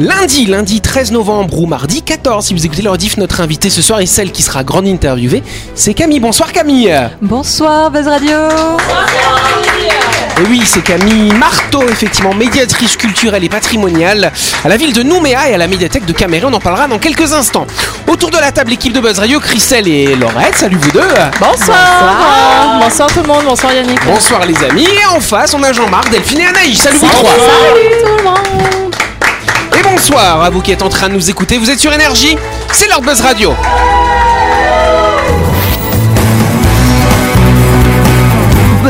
Lundi, 0.00 0.46
lundi 0.46 0.80
13 0.80 1.12
novembre 1.12 1.58
ou 1.58 1.66
mardi 1.66 2.00
14, 2.00 2.46
si 2.46 2.54
vous 2.54 2.64
écoutez 2.64 2.80
leur 2.80 2.96
diff, 2.96 3.18
notre 3.18 3.42
invité 3.42 3.68
ce 3.68 3.82
soir 3.82 4.00
est 4.00 4.06
celle 4.06 4.32
qui 4.32 4.40
sera 4.40 4.64
grande 4.64 4.86
interviewée, 4.86 5.42
c'est 5.74 5.92
Camille. 5.92 6.20
Bonsoir 6.20 6.52
Camille 6.52 6.90
Bonsoir 7.20 7.90
Buzz 7.90 8.08
Radio 8.08 8.38
Et 10.38 10.48
oui, 10.48 10.62
c'est 10.64 10.82
Camille 10.82 11.34
Marteau, 11.34 11.82
effectivement, 11.86 12.32
médiatrice 12.32 12.96
culturelle 12.96 13.44
et 13.44 13.50
patrimoniale 13.50 14.32
à 14.64 14.68
la 14.70 14.78
ville 14.78 14.94
de 14.94 15.02
Nouméa 15.02 15.50
et 15.50 15.54
à 15.54 15.58
la 15.58 15.66
médiathèque 15.66 16.06
de 16.06 16.14
Caméry. 16.14 16.46
On 16.46 16.54
en 16.54 16.60
parlera 16.60 16.88
dans 16.88 16.98
quelques 16.98 17.34
instants. 17.34 17.66
Autour 18.08 18.30
de 18.30 18.38
la 18.38 18.52
table, 18.52 18.70
l'équipe 18.70 18.94
de 18.94 19.00
Buzz 19.00 19.18
Radio, 19.18 19.38
Christelle 19.38 19.86
et 19.86 20.16
Laurette. 20.16 20.56
Salut 20.56 20.78
vous 20.80 20.92
deux 20.92 21.08
Bonsoir 21.38 22.80
Bonsoir, 22.82 23.12
tout 23.12 23.20
le 23.20 23.28
monde, 23.28 23.44
bonsoir 23.44 23.74
Yannick 23.74 24.02
Bonsoir 24.06 24.46
les 24.46 24.56
amis. 24.64 24.84
Et 24.84 25.14
en 25.14 25.20
face, 25.20 25.52
on 25.52 25.62
a 25.62 25.74
Jean-Marc, 25.74 26.08
Delphine 26.10 26.40
et 26.40 26.46
Anaïs. 26.46 26.80
Salut 26.80 26.96
vous 26.96 27.06
trois 27.06 27.32
Salut 27.32 27.90
tout 28.02 28.16
le 28.16 28.22
monde 28.22 28.80
Et 29.80 29.82
bonsoir 29.82 30.42
à 30.42 30.50
vous 30.50 30.60
qui 30.60 30.72
êtes 30.72 30.82
en 30.82 30.90
train 30.90 31.08
de 31.08 31.14
nous 31.14 31.30
écouter. 31.30 31.56
Vous 31.56 31.70
êtes 31.70 31.80
sur 31.80 31.92
Énergie 31.92 32.36
C'est 32.72 32.88
leur 32.88 33.00
Buzz 33.00 33.20
Radio. 33.22 33.54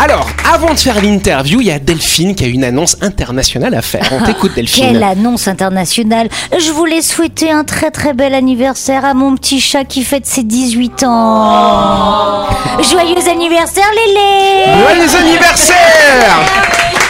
Alors, 0.00 0.28
avant 0.52 0.74
de 0.74 0.78
faire 0.78 1.00
l'interview, 1.02 1.60
il 1.60 1.66
y 1.66 1.70
a 1.72 1.80
Delphine 1.80 2.36
qui 2.36 2.44
a 2.44 2.46
une 2.46 2.62
annonce 2.62 2.96
internationale 3.00 3.74
à 3.74 3.82
faire. 3.82 4.08
On 4.12 4.24
t'écoute 4.24 4.52
Delphine. 4.54 4.92
Quelle 4.92 5.02
annonce 5.02 5.48
internationale 5.48 6.28
Je 6.56 6.70
voulais 6.70 7.02
souhaiter 7.02 7.50
un 7.50 7.64
très 7.64 7.90
très 7.90 8.12
bel 8.12 8.32
anniversaire 8.32 9.04
à 9.04 9.14
mon 9.14 9.34
petit 9.34 9.60
chat 9.60 9.84
qui 9.84 10.04
fête 10.04 10.24
ses 10.24 10.44
18 10.44 11.02
ans. 11.02 12.46
Joyeux 12.88 13.28
anniversaire 13.28 13.84
Lélé 14.06 14.66
Joyeux 14.86 15.16
anniversaire 15.16 16.36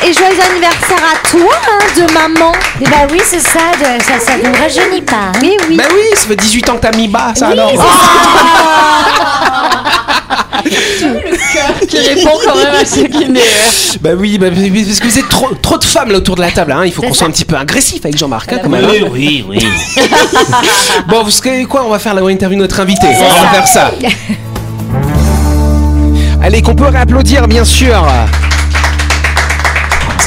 Et 0.03 0.13
joyeux 0.15 0.41
anniversaire 0.51 1.05
à 1.13 1.29
toi, 1.29 1.55
hein, 1.71 1.85
de 1.95 2.13
maman 2.15 2.53
Eh 2.81 2.85
Bah 2.85 3.07
oui, 3.13 3.21
c'est 3.23 3.41
ça, 3.41 3.59
de- 3.79 4.03
ça, 4.03 4.19
ça 4.19 4.37
ne 4.39 4.57
rajeunit 4.57 5.03
pas. 5.03 5.15
hein. 5.29 5.33
Oui, 5.43 5.57
oui 5.69 5.77
Bah 5.77 5.85
oui, 5.93 6.01
ça 6.15 6.23
fait 6.27 6.37
18 6.37 6.71
ans 6.71 6.77
que 6.77 6.81
t'as 6.87 6.97
mis 6.97 7.09
bas, 7.09 7.33
ça 7.35 7.49
alors. 7.49 7.71
Qui 11.89 11.99
répond 11.99 12.31
quand 12.45 12.57
même 12.57 12.75
à 12.75 12.85
ce 12.85 13.01
qui 13.01 13.29
n'est... 13.29 13.41
Bah 14.01 14.11
oui, 14.17 14.39
bah, 14.39 14.47
oui, 14.55 14.85
parce 14.85 15.01
que 15.01 15.07
vous 15.07 15.19
êtes 15.19 15.29
trop, 15.29 15.49
trop 15.61 15.79
de 15.79 15.85
femmes 15.85 16.11
là 16.11 16.19
autour 16.19 16.37
de 16.37 16.41
la 16.41 16.51
table. 16.51 16.73
Hein. 16.73 16.83
Il 16.85 16.93
faut 16.93 17.03
qu'on 17.03 17.13
soit 17.13 17.27
un 17.27 17.31
petit 17.31 17.45
peu 17.45 17.57
agressif 17.57 18.05
avec 18.05 18.17
Jean-Marc, 18.17 18.53
hein, 18.53 18.59
quand 18.63 18.69
même. 18.69 18.85
hein. 18.85 19.09
oui, 19.13 19.45
oui. 19.49 19.59
Bon, 21.09 21.23
vous 21.23 21.31
savez 21.31 21.65
quoi 21.65 21.85
On 21.85 21.91
va 21.91 21.99
faire 21.99 22.15
la 22.15 22.23
interview 22.23 22.57
de 22.57 22.63
notre 22.63 22.81
invité. 22.81 23.07
On 23.07 23.43
va 23.45 23.49
faire 23.51 23.67
ça. 23.67 23.91
Allez, 26.43 26.63
qu'on 26.63 26.75
peut 26.75 26.87
réapplaudir, 26.87 27.49
bien 27.49 27.65
sûr. 27.65 28.07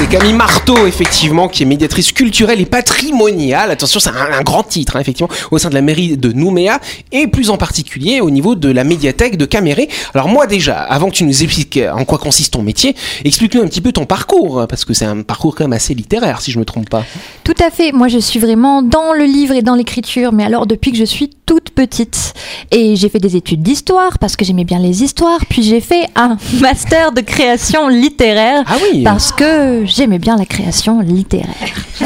C'est 0.02 0.08
Camille 0.08 0.34
Marteau, 0.34 0.88
effectivement, 0.88 1.48
qui 1.48 1.62
est 1.62 1.66
médiatrice 1.68 2.12
culturelle 2.12 2.60
et 2.60 2.66
patrimoniale. 2.66 3.70
Attention, 3.70 4.00
c'est 4.00 4.10
un, 4.10 4.42
grand 4.42 4.64
titre, 4.64 4.96
hein, 4.96 5.00
effectivement, 5.00 5.30
au 5.52 5.60
sein 5.60 5.70
de 5.70 5.76
la 5.76 5.84
mairie 5.84 6.18
de 6.18 6.32
Nouméa, 6.32 6.80
et 7.12 7.28
plus 7.28 7.52
en 7.52 7.58
particulier 7.58 8.20
au 8.20 8.32
niveau 8.32 8.56
de 8.56 8.72
la 8.72 8.84
médiathèque 8.84 9.38
de 9.38 9.46
Caméré. 9.46 9.90
Alors 10.16 10.28
moi 10.28 10.48
déjà, 10.48 10.80
avant 10.80 11.12
que 11.12 11.14
tu 11.14 11.24
nous 11.24 11.44
expliques 11.44 11.80
en 11.94 12.04
quoi 12.04 12.18
consiste 12.18 12.54
ton 12.54 12.64
métier, 12.64 12.96
explique-nous 13.24 13.62
un 13.62 13.68
petit 13.68 13.80
peu 13.80 13.92
ton 13.92 14.08
parcours, 14.08 14.66
parce 14.68 14.86
que 14.86 14.96
c'est 14.96 15.06
un 15.06 15.22
parcours 15.22 15.54
quand 15.56 15.66
même 15.66 15.74
assez 15.74 15.94
littéraire, 15.94 16.42
si 16.42 16.52
je 16.52 16.58
me 16.58 16.66
trompe 16.66 16.90
pas. 16.90 17.06
Tout 17.44 17.54
à 17.64 17.70
fait. 17.70 17.92
Moi, 17.92 18.08
je 18.08 18.18
suis 18.18 18.40
vraiment 18.40 18.82
dans 18.82 19.14
le 19.14 19.26
livre 19.26 19.54
et 19.54 19.62
dans 19.62 19.76
l'écriture, 19.76 20.32
mais 20.32 20.44
alors 20.44 20.66
depuis 20.66 20.92
que 20.92 20.98
je 20.98 21.06
suis 21.06 21.30
toute 21.46 21.72
petite. 21.72 22.34
Et 22.72 22.96
j'ai 22.96 23.10
fait 23.10 23.20
des 23.20 23.36
études 23.36 23.62
d'histoire 23.62 24.18
parce 24.20 24.36
que 24.36 24.46
j'aimais 24.46 24.64
bien 24.64 24.80
les 24.80 25.04
histoires. 25.04 25.40
Puis 25.50 25.64
j'ai 25.64 25.82
fait 25.82 26.08
un 26.16 26.38
master 26.62 27.12
de 27.12 27.22
création 27.22 27.88
littéraire 27.88 28.64
Ah 28.68 28.78
oui 28.92 29.04
parce 29.04 29.32
que 29.32 29.84
j'aimais 29.86 30.20
bien 30.20 30.38
la 30.38 30.46
création 30.46 31.00
littéraire. 31.02 31.56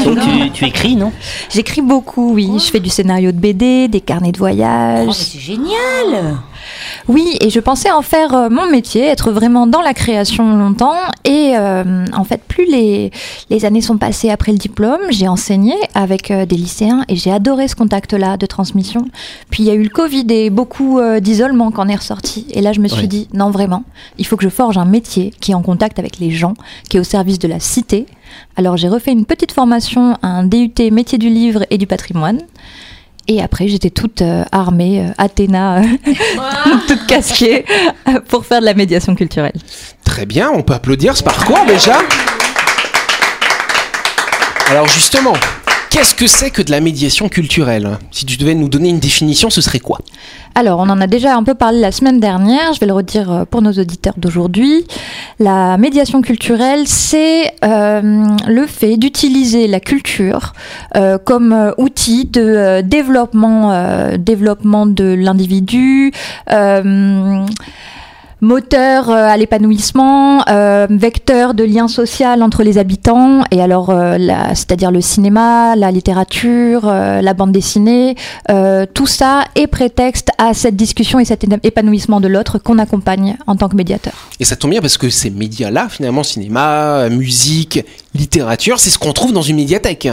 Donc 0.04 0.18
tu, 0.20 0.50
tu 0.50 0.64
écris, 0.66 0.96
non? 0.96 1.12
J'écris 1.50 1.82
beaucoup, 1.82 2.32
oui. 2.34 2.50
Je 2.58 2.70
fais 2.70 2.80
du 2.80 2.90
scénario 2.90 3.32
de 3.32 3.38
BD, 3.38 3.88
des 3.88 4.00
carnets 4.00 4.32
de 4.32 4.36
Oh, 4.38 4.40
voyage. 4.40 5.06
mais 5.06 5.12
c'est 5.12 5.38
génial 5.40 6.36
Oui, 7.08 7.36
et 7.40 7.50
je 7.50 7.60
pensais 7.60 7.90
en 7.90 8.02
faire 8.02 8.34
euh, 8.34 8.48
mon 8.50 8.70
métier, 8.70 9.04
être 9.06 9.30
vraiment 9.30 9.66
dans 9.66 9.80
la 9.80 9.94
création 9.94 10.56
longtemps. 10.56 10.96
Et 11.24 11.52
euh, 11.56 12.04
en 12.12 12.24
fait, 12.24 12.42
plus 12.46 12.66
les, 12.66 13.10
les 13.50 13.64
années 13.64 13.80
sont 13.80 13.98
passées 13.98 14.30
après 14.30 14.52
le 14.52 14.58
diplôme, 14.58 15.00
j'ai 15.10 15.28
enseigné 15.28 15.74
avec 15.94 16.30
euh, 16.30 16.46
des 16.46 16.56
lycéens 16.56 17.04
et 17.08 17.16
j'ai 17.16 17.30
adoré 17.32 17.68
ce 17.68 17.76
contact-là 17.76 18.36
de 18.36 18.46
transmission. 18.46 19.06
Puis 19.50 19.62
il 19.62 19.66
y 19.66 19.70
a 19.70 19.74
eu 19.74 19.82
le 19.82 19.88
Covid 19.88 20.26
et 20.30 20.50
beaucoup 20.50 21.00
d'isolement 21.20 21.70
quand 21.70 21.86
on 21.86 21.88
est 21.88 21.94
ressorti. 21.96 22.46
Et 22.52 22.60
là, 22.60 22.72
je 22.72 22.80
me 22.80 22.88
suis 22.88 23.02
Oui. 23.02 23.08
dit, 23.08 23.28
non, 23.34 23.50
vraiment, 23.50 23.84
il 24.18 24.26
faut 24.26 24.36
que 24.36 24.44
je 24.44 24.48
forge 24.48 24.78
un 24.78 24.84
métier 24.84 25.32
qui 25.40 25.52
est 25.52 25.54
en 25.54 25.62
contact 25.62 25.98
avec 25.98 26.18
les 26.18 26.30
gens, 26.30 26.54
qui 26.88 26.96
est 26.96 27.00
au 27.00 27.04
service 27.04 27.38
de 27.38 27.48
la 27.48 27.60
cité. 27.60 28.06
Alors 28.56 28.76
j'ai 28.76 28.88
refait 28.88 29.12
une 29.12 29.24
petite 29.24 29.52
formation, 29.52 30.16
un 30.22 30.44
DUT 30.44 30.72
métier 30.90 31.18
du 31.18 31.28
livre 31.28 31.64
et 31.70 31.78
du 31.78 31.86
patrimoine. 31.86 32.40
Et 33.28 33.42
après, 33.42 33.66
j'étais 33.66 33.90
toute 33.90 34.22
euh, 34.22 34.44
armée, 34.52 35.00
euh, 35.00 35.12
Athéna, 35.18 35.78
euh, 35.78 35.82
toute 36.86 37.06
casquée, 37.06 37.64
pour 38.28 38.46
faire 38.46 38.60
de 38.60 38.66
la 38.66 38.74
médiation 38.74 39.14
culturelle. 39.16 39.58
Très 40.04 40.26
bien, 40.26 40.50
on 40.50 40.62
peut 40.62 40.74
applaudir 40.74 41.16
ce 41.16 41.24
parcours 41.24 41.64
déjà. 41.66 41.98
Alors 44.70 44.86
justement, 44.88 45.34
qu'est-ce 45.96 46.14
que 46.14 46.26
c'est 46.26 46.50
que 46.50 46.60
de 46.60 46.70
la 46.70 46.80
médiation 46.80 47.30
culturelle? 47.30 47.96
Si 48.10 48.26
tu 48.26 48.36
devais 48.36 48.54
nous 48.54 48.68
donner 48.68 48.90
une 48.90 48.98
définition, 48.98 49.48
ce 49.48 49.62
serait 49.62 49.78
quoi? 49.78 49.98
Alors, 50.54 50.78
on 50.78 50.90
en 50.90 51.00
a 51.00 51.06
déjà 51.06 51.34
un 51.34 51.42
peu 51.42 51.54
parlé 51.54 51.80
la 51.80 51.90
semaine 51.90 52.20
dernière, 52.20 52.74
je 52.74 52.80
vais 52.80 52.86
le 52.86 52.92
redire 52.92 53.32
euh, 53.32 53.44
pour 53.46 53.62
nos 53.62 53.72
auditeurs 53.72 54.12
d'aujourd'hui. 54.18 54.84
La 55.38 55.78
médiation 55.78 56.20
culturelle, 56.20 56.86
c'est 56.86 57.54
euh, 57.64 58.26
le 58.46 58.66
fait 58.66 58.98
d'utiliser 58.98 59.68
la 59.68 59.80
culture 59.80 60.52
euh, 60.96 61.16
comme 61.16 61.72
outil 61.78 62.26
de 62.26 62.82
développement, 62.82 64.16
développement 64.18 64.84
de 64.84 65.14
l'individu. 65.14 66.12
Moteur 68.40 69.10
euh, 69.10 69.14
à 69.14 69.36
l'épanouissement, 69.36 70.46
euh, 70.48 70.86
vecteur 70.90 71.54
de 71.54 71.64
lien 71.64 71.88
social 71.88 72.42
entre 72.42 72.62
les 72.62 72.78
habitants, 72.78 73.42
et 73.50 73.60
alors, 73.60 73.90
euh, 73.90 74.18
c'est-à-dire 74.50 74.90
le 74.90 75.00
cinéma, 75.00 75.74
la 75.76 75.90
littérature, 75.90 76.86
la 76.86 77.34
bande 77.34 77.52
dessinée, 77.52 78.14
tout 78.94 79.06
ça 79.06 79.44
est 79.54 79.66
prétexte 79.66 80.30
à 80.38 80.54
cette 80.54 80.76
discussion 80.76 81.18
et 81.18 81.24
cet 81.24 81.44
épanouissement 81.64 82.20
de 82.20 82.28
l'autre 82.28 82.58
qu'on 82.58 82.78
accompagne 82.78 83.36
en 83.46 83.56
tant 83.56 83.68
que 83.68 83.76
médiateur. 83.76 84.14
Et 84.40 84.44
ça 84.44 84.56
tombe 84.56 84.70
bien 84.70 84.80
parce 84.80 84.98
que 84.98 85.10
ces 85.10 85.30
médias-là, 85.30 85.88
finalement, 85.88 86.22
cinéma, 86.22 87.08
musique, 87.08 87.84
littérature, 88.14 88.78
c'est 88.78 88.90
ce 88.90 88.98
qu'on 88.98 89.12
trouve 89.12 89.32
dans 89.32 89.42
une 89.42 89.56
médiathèque. 89.56 90.08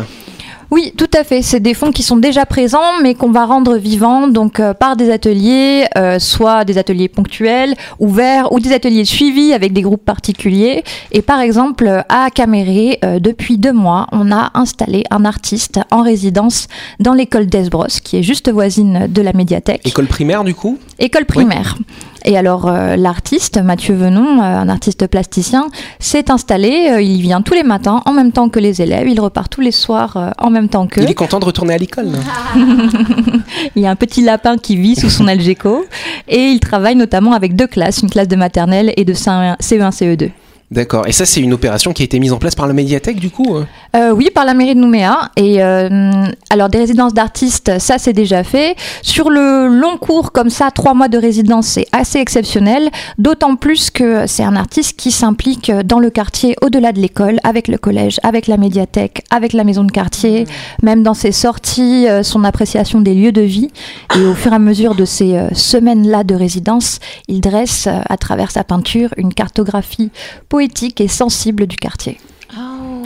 Oui, 0.74 0.92
tout 0.98 1.10
à 1.14 1.24
fait. 1.24 1.44
C'est 1.44 1.60
des 1.60 1.76
fonds 1.76 1.92
qui 1.92 2.02
sont 2.02 2.18
déjà 2.18 2.48
présents, 2.48 3.00
mais 3.04 3.14
qu'on 3.14 3.30
va 3.30 3.46
rendre 3.46 3.78
vivants 3.78 4.28
donc 4.28 4.60
euh, 4.60 4.74
par 4.74 4.96
des 4.96 5.12
ateliers, 5.12 5.86
euh, 5.96 6.18
soit 6.18 6.66
des 6.66 6.80
ateliers 6.80 7.10
ponctuels, 7.10 7.76
ouverts, 8.00 8.52
ou 8.52 8.60
des 8.60 8.74
ateliers 8.74 9.06
suivis 9.06 9.54
avec 9.54 9.72
des 9.72 9.84
groupes 9.84 10.04
particuliers. 10.04 10.84
Et 11.12 11.22
par 11.22 11.42
exemple, 11.42 12.04
à 12.10 12.32
Caméré, 12.32 12.98
euh, 13.06 13.20
depuis 13.20 13.60
deux 13.60 13.72
mois, 13.72 14.08
on 14.12 14.32
a 14.32 14.50
installé 14.56 15.04
un 15.12 15.26
artiste 15.26 15.80
en 15.92 16.02
résidence 16.02 16.68
dans 17.00 17.14
l'école 17.14 17.46
d'Esbros, 17.46 17.86
qui 18.04 18.18
est 18.18 18.24
juste 18.24 18.52
voisine 18.52 19.06
de 19.08 19.22
la 19.22 19.34
médiathèque. 19.34 19.88
École 19.88 20.08
primaire, 20.08 20.44
du 20.44 20.56
coup? 20.56 20.80
École 20.98 21.26
primaire. 21.26 21.78
Et 22.26 22.38
alors 22.38 22.68
euh, 22.68 22.96
l'artiste, 22.96 23.62
Mathieu 23.62 23.96
Venon, 23.96 24.40
euh, 24.40 24.44
un 24.44 24.70
artiste 24.70 25.08
plasticien, 25.08 25.70
s'est 26.00 26.32
installé, 26.32 26.90
euh, 26.92 27.02
il 27.02 27.22
vient 27.22 27.42
tous 27.42 27.54
les 27.54 27.64
matins 27.64 28.02
en 28.06 28.14
même 28.14 28.32
temps 28.32 28.50
que 28.50 28.60
les 28.60 28.82
élèves, 28.82 29.08
il 29.08 29.20
repart 29.20 29.52
tous 29.52 29.62
les 29.62 29.72
soirs 29.72 30.16
euh, 30.16 30.30
en 30.38 30.50
même 30.50 30.70
temps 30.70 30.88
qu'eux. 30.88 31.04
Il 31.04 31.12
est 31.12 31.16
content 31.16 31.40
de 31.40 31.46
retourner 31.46 31.74
à 31.74 31.78
l'école. 31.78 32.12
Il 33.76 33.82
y 33.82 33.86
a 33.86 33.92
un 33.92 33.96
petit 33.96 34.22
lapin 34.22 34.58
qui 34.58 34.78
vit 34.78 34.96
sous 34.96 35.10
son 35.10 35.28
algéco 35.28 35.86
et 36.28 36.48
il 36.48 36.60
travaille 36.60 36.96
notamment 36.96 37.34
avec 37.34 37.56
deux 37.56 37.68
classes, 37.68 38.00
une 38.02 38.10
classe 38.10 38.28
de 38.28 38.36
maternelle 38.36 38.94
et 38.98 39.06
de 39.06 39.14
CE1, 39.14 39.58
CE2. 39.60 40.32
D'accord. 40.74 41.08
Et 41.08 41.12
ça, 41.12 41.28
c'est 41.28 41.40
une 41.40 41.54
opération 41.54 41.94
qui 41.94 42.02
a 42.02 42.06
été 42.06 42.20
mise 42.20 42.34
en 42.34 42.40
place 42.40 42.56
par 42.56 42.66
la 42.66 42.74
médiathèque, 42.74 43.20
du 43.20 43.30
coup 43.30 43.58
euh 43.58 43.64
Euh, 43.96 44.10
oui, 44.10 44.32
par 44.34 44.44
la 44.44 44.56
mairie 44.56 44.74
de 44.74 44.80
Nouméa. 44.80 45.30
Et 45.38 45.62
euh, 45.62 46.26
alors, 46.50 46.70
des 46.70 46.80
résidences 46.80 47.14
d'artistes, 47.14 47.78
ça 47.78 48.00
c'est 48.00 48.14
déjà 48.14 48.44
fait. 48.44 48.76
Sur 49.04 49.30
le 49.30 49.68
long 49.68 49.98
cours, 49.98 50.32
comme 50.32 50.50
ça, 50.50 50.72
trois 50.72 50.96
mois 50.96 51.10
de 51.10 51.18
résidence, 51.20 51.68
c'est 51.68 51.86
assez 51.92 52.18
exceptionnel. 52.18 52.90
D'autant 53.20 53.56
plus 53.56 53.92
que 53.92 54.26
c'est 54.26 54.42
un 54.42 54.56
artiste 54.56 54.98
qui 54.98 55.12
s'implique 55.12 55.72
dans 55.86 56.00
le 56.00 56.10
quartier 56.10 56.56
au-delà 56.64 56.92
de 56.92 57.00
l'école, 57.00 57.38
avec 57.44 57.68
le 57.68 57.78
collège, 57.78 58.20
avec 58.24 58.48
la 58.48 58.58
médiathèque, 58.58 59.26
avec 59.30 59.54
la 59.54 59.64
maison 59.64 59.84
de 59.84 59.92
quartier, 59.92 60.48
même 60.82 61.04
dans 61.04 61.14
ses 61.14 61.32
sorties, 61.32 62.08
son 62.24 62.44
appréciation 62.44 63.00
des 63.00 63.14
lieux 63.14 63.32
de 63.32 63.42
vie. 63.42 63.70
Et 64.16 64.26
au 64.26 64.34
fur 64.34 64.52
et 64.52 64.56
à 64.56 64.60
mesure 64.60 64.96
de 64.96 65.06
ces 65.06 65.40
semaines-là 65.54 66.24
de 66.24 66.34
résidence, 66.34 66.98
il 67.28 67.42
dresse 67.42 67.88
à 67.88 68.18
travers 68.18 68.50
sa 68.50 68.64
peinture 68.64 69.10
une 69.18 69.36
cartographie 69.36 70.10
poétique 70.50 70.63
et 71.00 71.08
sensible 71.08 71.68
du 71.68 71.76
quartier 71.78 72.18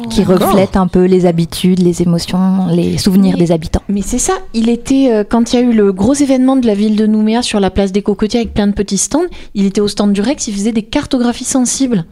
qui 0.09 0.23
D'accord. 0.23 0.49
reflète 0.49 0.77
un 0.77 0.87
peu 0.87 1.03
les 1.05 1.25
habitudes, 1.25 1.79
les 1.79 2.01
émotions, 2.01 2.67
les 2.71 2.97
souvenirs 2.97 3.35
Mais- 3.37 3.45
des 3.45 3.51
habitants. 3.51 3.81
Mais 3.89 4.01
c'est 4.01 4.19
ça, 4.19 4.33
il 4.53 4.69
était, 4.69 5.11
euh, 5.11 5.23
quand 5.27 5.51
il 5.51 5.55
y 5.57 5.59
a 5.59 5.61
eu 5.61 5.73
le 5.73 5.91
gros 5.91 6.13
événement 6.13 6.55
de 6.55 6.65
la 6.65 6.75
ville 6.75 6.95
de 6.95 7.05
Nouméa 7.05 7.41
sur 7.41 7.59
la 7.59 7.69
place 7.69 7.91
des 7.91 8.01
Cocotiers 8.01 8.39
avec 8.41 8.53
plein 8.53 8.67
de 8.67 8.73
petits 8.73 8.97
stands, 8.97 9.25
il 9.53 9.65
était 9.65 9.81
au 9.81 9.87
stand 9.87 10.13
du 10.13 10.21
Rex, 10.21 10.47
il 10.47 10.53
faisait 10.53 10.71
des 10.71 10.83
cartographies 10.83 11.43
sensibles. 11.45 12.05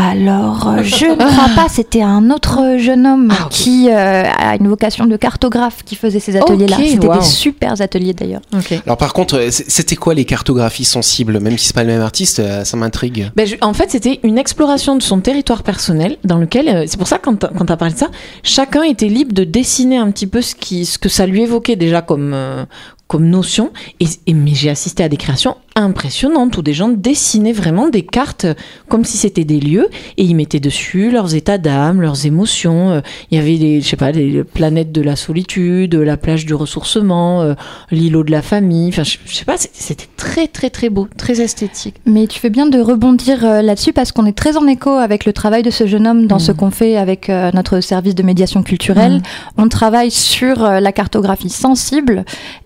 Alors, 0.00 0.68
euh, 0.68 0.82
je 0.84 1.06
ne 1.06 1.14
crois 1.16 1.48
pas, 1.56 1.68
c'était 1.70 2.02
un 2.02 2.30
autre 2.30 2.76
jeune 2.78 3.04
homme 3.04 3.32
Ah, 3.32 3.48
qui 3.50 3.88
euh, 3.90 4.22
a 4.24 4.54
une 4.54 4.68
vocation 4.68 5.06
de 5.06 5.16
cartographe 5.16 5.82
qui 5.84 5.96
faisait 5.96 6.20
ces 6.20 6.36
ateliers-là. 6.36 6.76
Ok, 6.78 6.84
C'était 6.86 7.08
des 7.08 7.24
super 7.24 7.80
ateliers 7.80 8.14
d'ailleurs. 8.14 8.40
Alors, 8.86 8.96
par 8.96 9.12
contre, 9.12 9.36
euh, 9.38 9.48
c'était 9.50 9.96
quoi 9.96 10.14
les 10.14 10.24
cartographies 10.24 10.84
sensibles 10.84 11.40
Même 11.40 11.58
si 11.58 11.66
c'est 11.66 11.74
pas 11.74 11.82
le 11.82 11.90
même 11.92 12.00
artiste, 12.00 12.40
ça 12.64 12.76
m'intrigue. 12.76 13.30
Ben, 13.34 13.46
en 13.60 13.72
fait, 13.74 13.90
c'était 13.90 14.20
une 14.22 14.38
exploration 14.38 14.94
de 14.94 15.02
son 15.02 15.18
territoire 15.20 15.64
personnel 15.64 16.16
dans 16.22 16.38
lequel, 16.38 16.68
euh, 16.68 16.84
c'est 16.86 16.96
pour 16.96 17.08
ça, 17.08 17.18
quand, 17.18 17.46
quand 17.56 17.64
tu 17.66 17.72
as 17.72 17.76
parlé 17.76 17.92
de 17.94 17.98
ça, 17.98 18.08
chacun 18.44 18.84
était 18.84 19.08
libre 19.08 19.32
de 19.32 19.42
dessiner 19.42 19.96
un 19.98 20.10
petit 20.12 20.28
peu 20.28 20.42
ce, 20.42 20.54
qui, 20.54 20.86
ce 20.86 20.98
que 20.98 21.08
ça 21.08 21.26
lui 21.26 21.42
évoquait 21.42 21.74
déjà 21.76 22.02
comme, 22.02 22.32
euh, 22.34 22.64
comme 23.08 23.24
notion. 23.26 23.72
Et, 23.98 24.06
et- 24.28 24.34
mais 24.34 24.54
j'ai 24.54 24.70
assisté 24.70 25.02
à 25.02 25.08
des 25.08 25.16
créations 25.16 25.56
impressionnantes 25.82 26.56
où 26.56 26.62
des 26.62 26.72
gens 26.72 26.88
dessinaient 26.88 27.52
vraiment 27.52 27.88
des 27.88 28.02
cartes 28.02 28.44
euh, 28.46 28.54
comme 28.88 29.04
si 29.04 29.16
c'était 29.16 29.44
des 29.44 29.60
lieux 29.60 29.88
et 30.16 30.24
ils 30.24 30.34
mettaient 30.34 30.60
dessus 30.60 31.10
leurs 31.10 31.34
états 31.34 31.58
d'âme, 31.58 32.00
leurs 32.00 32.26
émotions. 32.26 32.90
euh, 32.90 33.00
Il 33.30 33.38
y 33.38 33.40
avait 33.40 33.56
des, 33.58 33.80
je 33.80 33.88
sais 33.88 33.96
pas, 33.96 34.10
les 34.12 34.44
planètes 34.44 34.92
de 34.92 35.02
la 35.02 35.16
solitude, 35.16 35.94
la 35.94 36.16
plage 36.16 36.46
du 36.46 36.54
ressourcement, 36.54 37.42
euh, 37.42 37.54
l'îlot 37.90 38.24
de 38.24 38.30
la 38.30 38.42
famille. 38.42 38.88
Enfin, 38.88 39.04
je, 39.04 39.16
sais 39.26 39.44
pas, 39.44 39.56
c'était- 39.56 40.06
très, 40.16 40.48
très, 40.48 40.70
très 40.70 40.90
beau, 40.90 41.08
très 41.16 41.40
esthétique. 41.40 41.96
Mais 42.06 42.26
tu 42.26 42.38
fais 42.38 42.50
bien 42.50 42.66
de 42.66 42.80
rebondir 42.80 43.42
là-dessus 43.62 43.92
parce 43.92 44.12
qu'on 44.12 44.26
est 44.26 44.36
très 44.36 44.56
en 44.56 44.66
écho 44.66 44.90
avec 44.90 45.24
le 45.24 45.32
travail 45.32 45.62
de 45.62 45.70
ce 45.70 45.86
jeune 45.86 46.06
homme 46.06 46.26
dans 46.26 46.38
ce 46.38 46.52
qu'on 46.52 46.70
fait 46.70 46.96
avec 46.96 47.28
notre 47.28 47.80
service 47.80 48.14
de 48.14 48.22
médiation 48.22 48.62
culturelle. 48.62 49.18
Mm. 49.18 49.22
On 49.62 49.68
travaille 49.68 50.10
sur 50.10 50.62
la 50.62 50.92
cartographie 50.92 51.50
sensible 51.50 52.24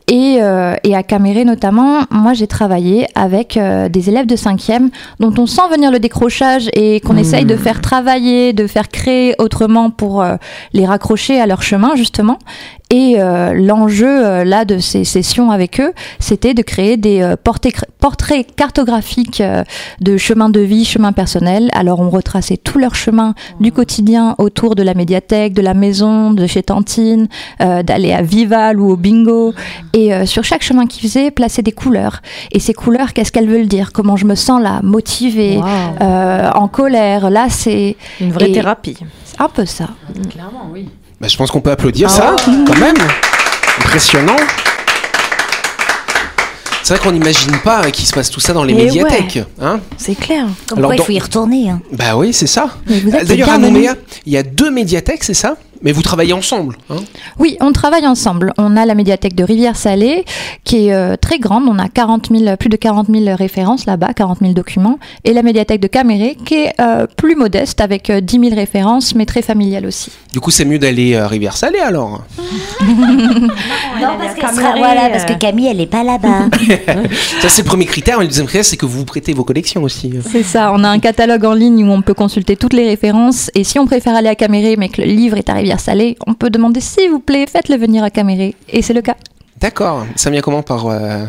et, 0.09 0.39
euh, 0.41 0.75
et 0.85 0.95
à 0.95 1.03
Caméré 1.03 1.45
notamment. 1.45 2.01
Moi, 2.11 2.35
j'ai 2.35 2.47
travaillé 2.47 3.02
avec 3.15 3.57
euh, 3.57 3.89
des 3.89 4.09
élèves 4.09 4.27
de 4.27 4.37
5e 4.37 4.91
dont 5.21 5.33
on 5.39 5.47
sent 5.47 5.63
venir 5.71 5.91
le 5.91 5.99
décrochage 5.99 6.69
et 6.75 7.01
qu'on 7.01 7.15
Mm. 7.15 7.19
essaye 7.19 7.45
de 7.45 7.57
faire 7.57 7.81
travailler, 7.81 8.53
de 8.53 8.67
faire 8.67 8.89
créer 8.89 9.35
autrement 9.39 9.91
pour 9.91 10.23
euh, 10.23 10.37
les 10.73 10.87
raccrocher 10.87 11.41
à 11.41 11.47
leur 11.47 11.63
chemin 11.63 11.95
justement. 11.97 12.39
Et 12.95 13.15
euh, 13.19 13.55
l'enjeu 13.55 14.07
euh, 14.27 14.45
là 14.45 14.67
de 14.67 14.77
ces 14.77 15.05
sessions 15.05 15.51
avec 15.51 15.81
eux, 15.81 15.93
c'était 16.19 16.53
de 16.53 16.61
créer 16.61 16.99
des 16.99 17.23
euh, 17.23 17.37
portraits, 17.43 17.87
portraits 17.99 18.47
cartographiques 18.55 19.41
euh, 19.41 19.65
de 20.03 20.19
chemin 20.19 20.51
de 20.51 20.61
vie, 20.61 20.85
chemin 20.85 21.13
personnel. 21.13 21.71
Alors 21.73 22.01
on 22.01 22.11
retraçait 22.11 22.59
tout 22.59 22.79
leur 22.79 22.95
chemin 22.95 23.35
du 23.61 23.73
quotidien 23.73 24.35
autour 24.37 24.75
de 24.75 24.83
la 24.83 24.93
médiathèque, 24.93 25.55
de 25.55 25.63
la 25.63 25.73
maison, 25.73 26.33
de 26.33 26.47
chez 26.47 26.63
Tantine, 26.63 27.29
euh, 27.63 27.83
d'aller 27.83 28.13
à 28.13 28.21
Vival 28.21 28.79
ou 28.79 28.91
au 28.91 28.97
bingo. 28.97 29.55
Et 29.95 30.13
euh, 30.13 30.27
sur 30.27 30.45
chaque 30.45 30.63
chemin 30.63 30.87
qu'ils 30.87 31.09
faisaient, 31.09 31.31
placer 31.31 31.63
des 31.63 31.73
couleurs. 31.73 32.21
Et 32.53 32.61
ces 32.61 32.75
couleurs, 32.75 33.15
qu'est-ce 33.15 33.33
qu'elles 33.33 33.49
veulent 33.49 33.69
dire? 33.69 33.93
Comment 33.95 34.17
je 34.17 34.27
me 34.27 34.35
sens 34.35 34.61
là, 34.63 34.81
motivée, 34.83 35.59
euh, 36.03 36.51
en 36.55 36.69
colère. 36.69 37.31
Là, 37.31 37.47
c'est 37.49 37.97
Une 38.21 38.33
vraie 38.33 38.51
Et- 38.51 38.53
thérapie. 38.53 38.99
c'est 39.25 39.41
un 39.41 39.49
peu 39.49 39.65
ça. 39.65 39.89
Clairement, 40.31 40.69
oui. 40.71 40.89
Bah, 41.23 41.29
je 41.29 41.37
pense 41.37 41.53
qu'on 41.53 41.61
peut 41.61 41.71
applaudir 41.71 42.11
ça, 42.11 42.35
quand 42.67 42.77
même. 42.79 42.97
Impressionnant. 43.79 44.35
C'est 46.83 46.95
vrai 46.95 47.03
qu'on 47.05 47.13
n'imagine 47.13 47.57
pas 47.59 47.85
euh, 47.85 47.91
qu'il 47.91 48.05
se 48.07 48.13
passe 48.13 48.29
tout 48.29 48.41
ça 48.41 48.53
dans 48.53 48.65
les 48.65 48.75
Mais 48.75 48.87
médiathèques. 48.87 49.39
Hein 49.61 49.79
C'est 49.97 50.17
clair. 50.17 50.47
Comme 50.67 50.79
Alors, 50.79 50.89
quoi, 50.91 50.97
dans- 50.97 51.03
il 51.05 51.07
faut 51.07 51.13
y 51.13 51.19
retourner. 51.21 51.71
hein. 51.71 51.81
bah 51.93 52.17
oui, 52.17 52.33
c'est 52.33 52.49
ça. 52.49 52.71
D'ailleurs, 53.25 53.51
à. 53.51 53.59
Nouméa, 53.59 53.95
il 54.27 54.33
y 54.33 54.37
a 54.37 54.43
deux 54.43 54.73
médiathèques, 54.73 55.23
c'est 55.23 55.33
ça? 55.33 55.55
Mais 55.83 55.93
vous 55.93 56.03
travaillez 56.03 56.33
ensemble. 56.33 56.77
Hein 56.91 56.97
Oui, 57.39 57.57
on 57.61 57.73
travaille 57.73 58.07
ensemble. 58.07 58.53
On 58.59 58.77
a 58.77 58.87
la 58.87 58.95
médiathèque 58.95 59.35
de 59.35 59.45
Rivière-Salée, 59.45 60.25
qui 60.65 60.87
est 60.89 60.93
euh, 60.95 61.17
très 61.17 61.39
grande. 61.39 61.65
On 61.69 61.79
a 61.79 61.89
40 61.89 62.29
000, 62.37 62.57
plus 62.57 62.69
de 62.69 62.77
40 62.77 63.09
000 63.11 63.37
références 63.37 63.87
là-bas, 63.87 64.13
40 64.15 64.39
000 64.41 64.53
documents. 64.53 64.99
Et 65.25 65.33
la 65.33 65.43
médiathèque 65.43 65.81
de 65.81 65.89
Caméré, 65.89 66.37
qui 66.45 66.55
est 66.55 66.73
euh, 66.81 67.07
plus 67.17 67.35
modeste, 67.35 67.81
avec 67.81 68.11
euh, 68.11 68.21
10 68.21 68.39
000 68.41 68.55
références, 68.55 69.15
mais 69.15 69.27
très 69.27 69.43
familiale 69.43 69.87
aussi. 69.87 70.11
du 70.33 70.41
coup, 70.41 70.51
c'est 70.51 70.65
mieux 70.65 70.79
d'aller 70.79 71.17
à 71.17 71.27
Rivière-Salée 71.29 71.81
alors. 71.81 72.23
Non, 74.01 74.09
parce, 74.19 74.35
qu'elle 74.35 74.49
sera- 74.57 74.77
voilà, 74.77 75.09
parce 75.11 75.25
que 75.25 75.35
Camille, 75.35 75.69
elle 75.69 75.81
est 75.81 75.87
pas 75.87 76.03
là-bas. 76.03 76.47
Ça, 77.41 77.49
c'est 77.49 77.63
le 77.63 77.67
premier 77.69 77.85
critère. 77.87 78.19
Le 78.21 78.27
deuxième 78.27 78.47
critère, 78.47 78.65
c'est 78.65 78.77
que 78.77 78.87
vous 78.87 78.99
vous 78.99 79.05
prêtez 79.05 79.33
vos 79.33 79.45
collections 79.45 79.83
aussi. 79.83 80.13
C'est 80.31 80.43
ça. 80.43 80.73
On 80.75 80.83
a 80.85 80.89
un 80.89 80.99
catalogue 80.99 81.45
en 81.45 81.53
ligne 81.53 81.85
où 81.85 81.93
on 81.93 82.03
peut 82.03 82.15
consulter 82.15 82.57
toutes 82.57 82.73
les 82.73 82.87
références. 82.89 83.51
Et 83.55 83.65
si 83.65 83.79
on 83.79 83.87
préfère 83.87 84.15
aller 84.17 84.29
à 84.29 84.35
Caméré, 84.35 84.77
mais 84.77 84.89
que 84.89 85.01
le 85.03 85.09
livre 85.09 85.37
est 85.37 85.49
à 85.49 85.55
Rivière-Salée, 85.73 86.19
on 86.27 86.35
peut 86.35 86.51
demander 86.51 86.81
s'il 86.81 87.11
vous 87.11 87.19
plaît, 87.19 87.47
faites-le 87.51 87.77
venir 87.77 88.05
à 88.05 88.11
Caméré. 88.11 88.55
Et 88.69 88.83
c'est 88.83 88.93
le 88.93 89.01
cas. 89.01 89.17
D'accord. 89.59 90.05
Ça 90.17 90.29
vient 90.29 90.43
comment 90.43 90.63
par 90.63 90.87
euh, 90.87 91.25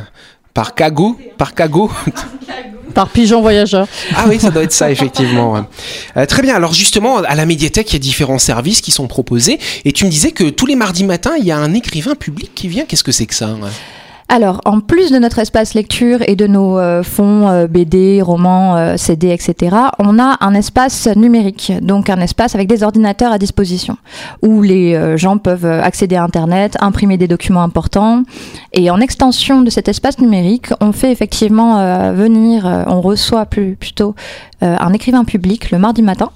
par 0.53 0.75
cago 0.75 1.17
Par 1.37 1.53
cago 1.53 1.89
Par 2.93 3.07
pigeon 3.09 3.41
voyageur. 3.41 3.87
Ah 4.15 4.25
oui, 4.27 4.39
ça 4.39 4.51
doit 4.51 4.63
être 4.63 4.73
ça, 4.73 4.91
effectivement. 4.91 5.65
Euh, 6.17 6.25
très 6.25 6.41
bien. 6.41 6.55
Alors 6.55 6.73
justement, 6.73 7.19
à 7.19 7.35
la 7.35 7.45
médiathèque, 7.45 7.91
il 7.91 7.93
y 7.93 7.95
a 7.95 7.99
différents 7.99 8.37
services 8.37 8.81
qui 8.81 8.91
sont 8.91 9.07
proposés. 9.07 9.59
Et 9.85 9.93
tu 9.93 10.05
me 10.05 10.09
disais 10.09 10.31
que 10.31 10.49
tous 10.49 10.65
les 10.65 10.75
mardis 10.75 11.05
matins, 11.05 11.33
il 11.39 11.45
y 11.45 11.51
a 11.51 11.57
un 11.57 11.73
écrivain 11.73 12.13
public 12.13 12.51
qui 12.53 12.67
vient. 12.67 12.83
Qu'est-ce 12.85 13.03
que 13.03 13.13
c'est 13.13 13.25
que 13.25 13.33
ça 13.33 13.55
Alors, 14.29 14.61
en 14.65 14.79
plus 14.79 15.11
de 15.11 15.19
notre 15.19 15.39
espace 15.39 15.73
lecture 15.73 16.19
et 16.27 16.35
de 16.35 16.47
nos 16.47 16.77
euh, 16.77 17.03
fonds 17.03 17.49
euh, 17.49 17.67
BD, 17.67 18.21
romans, 18.21 18.77
euh, 18.77 18.97
CD, 18.97 19.29
etc., 19.29 19.75
on 19.99 20.17
a 20.17 20.37
un 20.39 20.53
espace 20.53 21.07
numérique, 21.15 21.73
donc 21.81 22.09
un 22.09 22.19
espace 22.21 22.55
avec 22.55 22.67
des 22.67 22.83
ordinateurs 22.83 23.31
à 23.31 23.37
disposition, 23.37 23.97
où 24.41 24.61
les 24.61 25.17
gens 25.17 25.37
peuvent 25.37 25.65
accéder 25.65 26.15
à 26.15 26.23
Internet, 26.23 26.77
imprimer 26.79 27.17
des 27.17 27.27
documents 27.27 27.63
importants. 27.63 28.23
Et 28.71 28.89
en 28.89 28.99
extension 28.99 29.61
de 29.61 29.69
cet 29.69 29.87
espace 29.87 30.19
numérique, 30.19 30.67
on 30.79 30.91
fait 30.91 31.11
effectivement 31.11 32.13
venir, 32.13 32.85
on 32.87 33.01
reçoit 33.01 33.45
plutôt 33.45 34.15
un 34.61 34.93
écrivain 34.93 35.23
public 35.25 35.71
le 35.71 35.79
mardi 35.79 36.01
matin. 36.01 36.29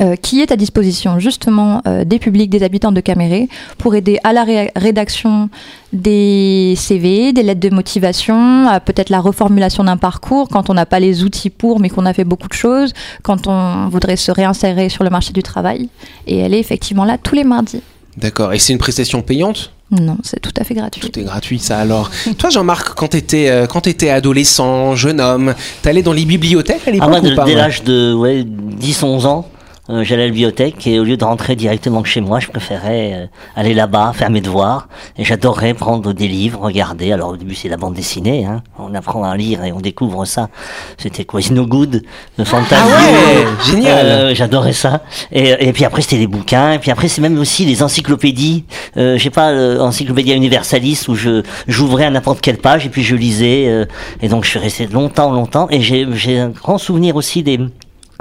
Euh, 0.00 0.16
qui 0.16 0.40
est 0.40 0.50
à 0.52 0.56
disposition 0.56 1.18
justement 1.18 1.82
euh, 1.86 2.04
des 2.04 2.18
publics, 2.18 2.48
des 2.50 2.62
habitants 2.62 2.92
de 2.92 3.00
Caméré, 3.00 3.48
pour 3.78 3.94
aider 3.94 4.18
à 4.24 4.32
la 4.32 4.44
ré- 4.44 4.72
rédaction 4.74 5.50
des 5.92 6.74
CV, 6.76 7.32
des 7.32 7.42
lettres 7.42 7.60
de 7.60 7.70
motivation, 7.74 8.66
à 8.68 8.80
peut-être 8.80 9.10
la 9.10 9.20
reformulation 9.20 9.84
d'un 9.84 9.96
parcours 9.98 10.48
quand 10.48 10.70
on 10.70 10.74
n'a 10.74 10.86
pas 10.86 11.00
les 11.00 11.22
outils 11.24 11.50
pour, 11.50 11.80
mais 11.80 11.90
qu'on 11.90 12.06
a 12.06 12.14
fait 12.14 12.24
beaucoup 12.24 12.48
de 12.48 12.54
choses, 12.54 12.92
quand 13.22 13.46
on 13.46 13.88
voudrait 13.88 14.16
se 14.16 14.30
réinsérer 14.32 14.88
sur 14.88 15.04
le 15.04 15.10
marché 15.10 15.32
du 15.32 15.42
travail. 15.42 15.88
Et 16.26 16.38
elle 16.38 16.54
est 16.54 16.60
effectivement 16.60 17.04
là 17.04 17.18
tous 17.18 17.34
les 17.34 17.44
mardis. 17.44 17.82
D'accord. 18.16 18.52
Et 18.52 18.58
c'est 18.58 18.72
une 18.72 18.78
prestation 18.78 19.22
payante? 19.22 19.72
Non, 19.90 20.16
c'est 20.22 20.40
tout 20.40 20.52
à 20.58 20.64
fait 20.64 20.72
gratuit. 20.74 21.02
Tout 21.02 21.18
est 21.18 21.22
gratuit, 21.24 21.58
ça 21.58 21.78
alors. 21.78 22.10
Toi, 22.38 22.48
Jean-Marc, 22.48 22.94
quand 22.94 23.08
t'étais 23.08 23.50
euh, 23.50 23.66
quand 23.66 23.82
t'étais 23.82 24.08
adolescent, 24.08 24.94
jeune 24.96 25.20
homme, 25.20 25.54
t'allais 25.82 26.00
dans 26.02 26.14
les 26.14 26.24
bibliothèques 26.24 26.86
à 26.88 26.90
l'époque 26.90 27.10
Ah, 27.14 27.20
ou 27.20 27.28
de- 27.28 27.34
pas 27.34 27.44
dès 27.44 27.54
l'âge 27.54 27.82
de 27.84 28.14
ouais, 28.14 28.42
10-11 28.80 29.26
ans, 29.26 29.46
euh, 29.92 30.04
j'allais 30.04 30.22
à 30.22 30.26
la 30.26 30.32
bibliothèque 30.32 30.86
et 30.86 30.98
au 30.98 31.04
lieu 31.04 31.16
de 31.16 31.24
rentrer 31.24 31.54
directement 31.54 32.02
chez 32.04 32.20
moi, 32.20 32.40
je 32.40 32.48
préférais 32.48 33.12
euh, 33.14 33.26
aller 33.56 33.74
là-bas, 33.74 34.12
faire 34.14 34.30
mes 34.30 34.40
devoirs. 34.40 34.88
Et 35.18 35.24
j'adorais 35.24 35.74
prendre 35.74 36.12
des 36.12 36.28
livres, 36.28 36.60
regarder. 36.60 37.12
Alors 37.12 37.30
au 37.30 37.36
début, 37.36 37.54
c'est 37.54 37.68
la 37.68 37.76
bande 37.76 37.94
dessinée. 37.94 38.46
Hein. 38.46 38.62
On 38.78 38.94
apprend 38.94 39.24
à 39.24 39.36
lire 39.36 39.62
et 39.64 39.72
on 39.72 39.80
découvre 39.80 40.24
ça. 40.24 40.48
C'était 40.96 41.24
quoi 41.24 41.40
No 41.50 41.66
Good 41.66 42.02
de 42.38 42.44
Fantasio. 42.44 42.76
Ah 42.78 42.98
ouais, 42.98 43.46
génial. 43.64 44.06
Euh, 44.06 44.34
J'adorais 44.34 44.72
ça. 44.72 45.02
Et, 45.30 45.68
et 45.68 45.72
puis 45.72 45.84
après, 45.84 46.02
c'était 46.02 46.16
les 46.16 46.26
bouquins. 46.26 46.72
Et 46.72 46.78
puis 46.78 46.90
après, 46.90 47.08
c'est 47.08 47.20
même 47.20 47.38
aussi 47.38 47.64
les 47.64 47.82
encyclopédies. 47.82 48.64
Euh, 48.96 49.18
je 49.18 49.22
sais 49.22 49.30
pas, 49.30 49.50
euh, 49.50 49.78
Encyclopédia 49.80 50.34
Universalis 50.34 51.04
où 51.08 51.14
je 51.14 51.42
j'ouvrais 51.68 52.04
à 52.04 52.10
n'importe 52.10 52.40
quelle 52.40 52.58
page 52.58 52.86
et 52.86 52.88
puis 52.88 53.02
je 53.02 53.14
lisais. 53.14 53.86
et 54.22 54.28
donc, 54.28 54.44
je 54.44 54.50
suis 54.50 54.58
resté 54.58 54.86
longtemps, 54.86 55.30
longtemps. 55.32 55.66
Et 55.70 55.80
j'ai 55.80 56.06
j'ai 56.14 56.38
un 56.38 56.48
grand 56.48 56.78
souvenir 56.78 57.16
aussi 57.16 57.42
des 57.42 57.58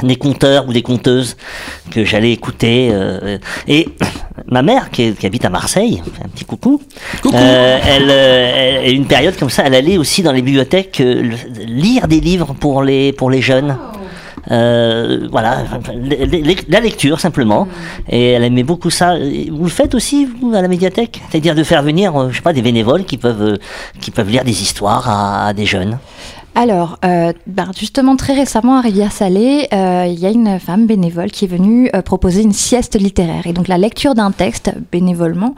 des 0.04 0.16
conteurs 0.16 0.68
ou 0.68 0.74
des 0.74 0.82
conteuses 0.82 1.38
que 1.92 2.04
j'allais 2.06 2.32
écouter. 2.32 2.90
euh, 2.92 3.38
et 3.68 3.88
ma 4.48 4.62
mère, 4.62 4.90
qui, 4.90 5.04
est- 5.04 5.18
qui 5.20 5.26
habite 5.26 5.46
à 5.46 5.50
Marseille, 5.50 6.02
un 6.24 6.28
petit 6.30 6.46
coucou, 6.46 6.82
Coucou. 7.22 7.36
euh, 7.36 7.78
elle, 7.88 8.10
euh, 8.10 8.82
elle, 8.86 8.96
une 8.96 9.06
période 9.06 9.36
comme 9.38 9.50
ça, 9.50 9.64
elle 9.66 9.76
allait 9.76 9.98
aussi 9.98 10.24
dans 10.24 10.32
les 10.32 10.42
bibliothèques 10.42 11.00
euh, 11.02 11.22
le- 11.22 11.66
lire 11.66 12.08
des 12.08 12.20
livres 12.20 12.54
pour 12.60 12.82
les, 12.84 13.14
pour 13.14 13.30
les 13.30 13.42
jeunes. 13.42 13.78
Euh, 14.50 15.28
voilà, 15.32 15.64
la 16.68 16.80
lecture 16.80 17.20
simplement. 17.20 17.68
Et 18.10 18.32
elle 18.32 18.44
aimait 18.44 18.64
beaucoup 18.64 18.90
ça. 18.90 19.16
Vous 19.52 19.64
le 19.66 19.70
faites 19.70 19.94
aussi 19.94 20.26
vous 20.42 20.56
à 20.56 20.62
la 20.64 20.68
médiathèque, 20.68 21.22
c'est-à-dire 21.30 21.54
de 21.54 21.64
faire 21.64 21.84
venir, 21.84 22.30
je 22.32 22.38
sais 22.38 22.42
pas, 22.42 22.52
des 22.54 22.64
bénévoles 22.64 23.06
qui 23.06 23.18
peuvent 23.18 23.60
qui 24.00 24.10
peuvent 24.10 24.30
lire 24.30 24.44
des 24.44 24.64
histoires 24.64 25.08
à, 25.08 25.48
à 25.48 25.54
des 25.54 25.68
jeunes. 25.68 26.00
Alors, 26.54 27.00
euh, 27.06 27.32
bah, 27.48 27.68
justement, 27.78 28.18
très 28.18 28.34
récemment 28.34 28.78
à 28.78 28.82
Rivière-Salée, 28.82 29.70
euh, 29.74 30.06
il 30.08 30.20
y 30.20 30.26
a 30.26 30.30
une 30.30 30.60
femme 30.60 30.86
bénévole 30.86 31.32
qui 31.32 31.46
est 31.46 31.48
venue 31.48 31.90
euh, 31.96 32.02
proposer 32.02 32.42
une 32.42 32.52
sieste 32.52 33.00
littéraire. 33.00 33.48
Et 33.48 33.54
donc, 33.54 33.70
la 33.70 33.78
lecture 33.78 34.16
d'un 34.16 34.32
texte, 34.32 34.74
bénévolement, 34.92 35.56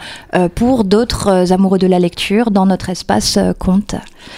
pour 0.55 0.83
d'autres 0.83 1.51
amoureux 1.51 1.77
de 1.77 1.88
la 1.88 2.00
lecture 2.00 2.51
dans 2.51 2.65
notre 2.65 2.89
espace 2.89 3.39
compte. 3.59 3.95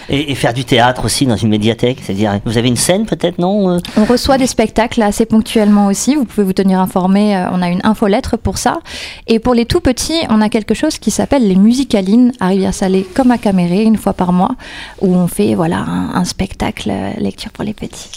Et, 0.08 0.32
et 0.32 0.34
faire 0.34 0.54
du 0.54 0.64
théâtre 0.64 1.04
aussi 1.04 1.26
dans 1.26 1.36
une 1.36 1.48
médiathèque, 1.48 1.98
c'est-à-dire 2.02 2.40
vous 2.44 2.58
avez 2.58 2.68
une 2.68 2.76
scène 2.76 3.06
peut-être 3.06 3.38
non 3.38 3.78
On 3.96 4.04
reçoit 4.04 4.36
des 4.38 4.46
spectacles 4.46 5.02
assez 5.02 5.26
ponctuellement 5.26 5.86
aussi. 5.86 6.16
Vous 6.16 6.24
pouvez 6.24 6.44
vous 6.44 6.52
tenir 6.52 6.80
informé. 6.80 7.36
on 7.52 7.62
a 7.62 7.68
une 7.68 7.80
infolettre 7.84 8.36
pour 8.36 8.58
ça. 8.58 8.80
Et 9.26 9.38
pour 9.38 9.54
les 9.54 9.64
tout 9.64 9.80
petits, 9.80 10.20
on 10.28 10.40
a 10.40 10.48
quelque 10.48 10.74
chose 10.74 10.98
qui 10.98 11.10
s'appelle 11.10 11.46
les 11.46 11.56
musicalines 11.56 12.32
à 12.40 12.48
Rivière-Salée, 12.48 13.06
comme 13.14 13.30
à 13.30 13.38
Caméré, 13.38 13.82
une 13.82 13.96
fois 13.96 14.12
par 14.12 14.32
mois, 14.32 14.56
où 15.00 15.14
on 15.14 15.28
fait 15.28 15.54
voilà 15.54 15.78
un, 15.78 16.14
un 16.14 16.24
spectacle 16.24 16.45
euh, 16.86 17.10
lecture 17.18 17.50
pour 17.52 17.64
les 17.64 17.74
petits. 17.74 18.10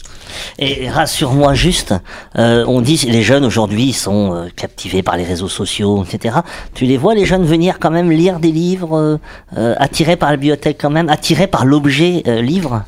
Et 0.60 0.90
rassure-moi 0.90 1.54
juste, 1.54 1.94
euh, 2.38 2.64
on 2.68 2.82
dit 2.82 2.98
les 3.08 3.24
jeunes 3.24 3.46
aujourd'hui 3.46 3.94
sont 3.94 4.34
euh, 4.34 4.48
captivés 4.56 5.02
par 5.02 5.18
les 5.18 5.24
réseaux 5.24 5.50
sociaux, 5.50 6.04
etc. 6.04 6.40
Tu 6.74 6.86
les 6.86 6.98
vois 6.98 7.16
les 7.16 7.26
jeunes 7.26 7.46
venir 7.46 7.80
quand 7.80 7.92
même 7.92 8.12
lire 8.12 8.40
des 8.40 8.52
livres, 8.52 9.20
attirés 9.56 10.16
par 10.16 10.30
la 10.30 10.38
bibliothèque 10.38 10.78
quand 10.80 10.90
même, 10.90 11.10
attirés 11.10 11.48
par 11.48 11.66
l'objet 11.66 12.24
livre? 12.42 12.84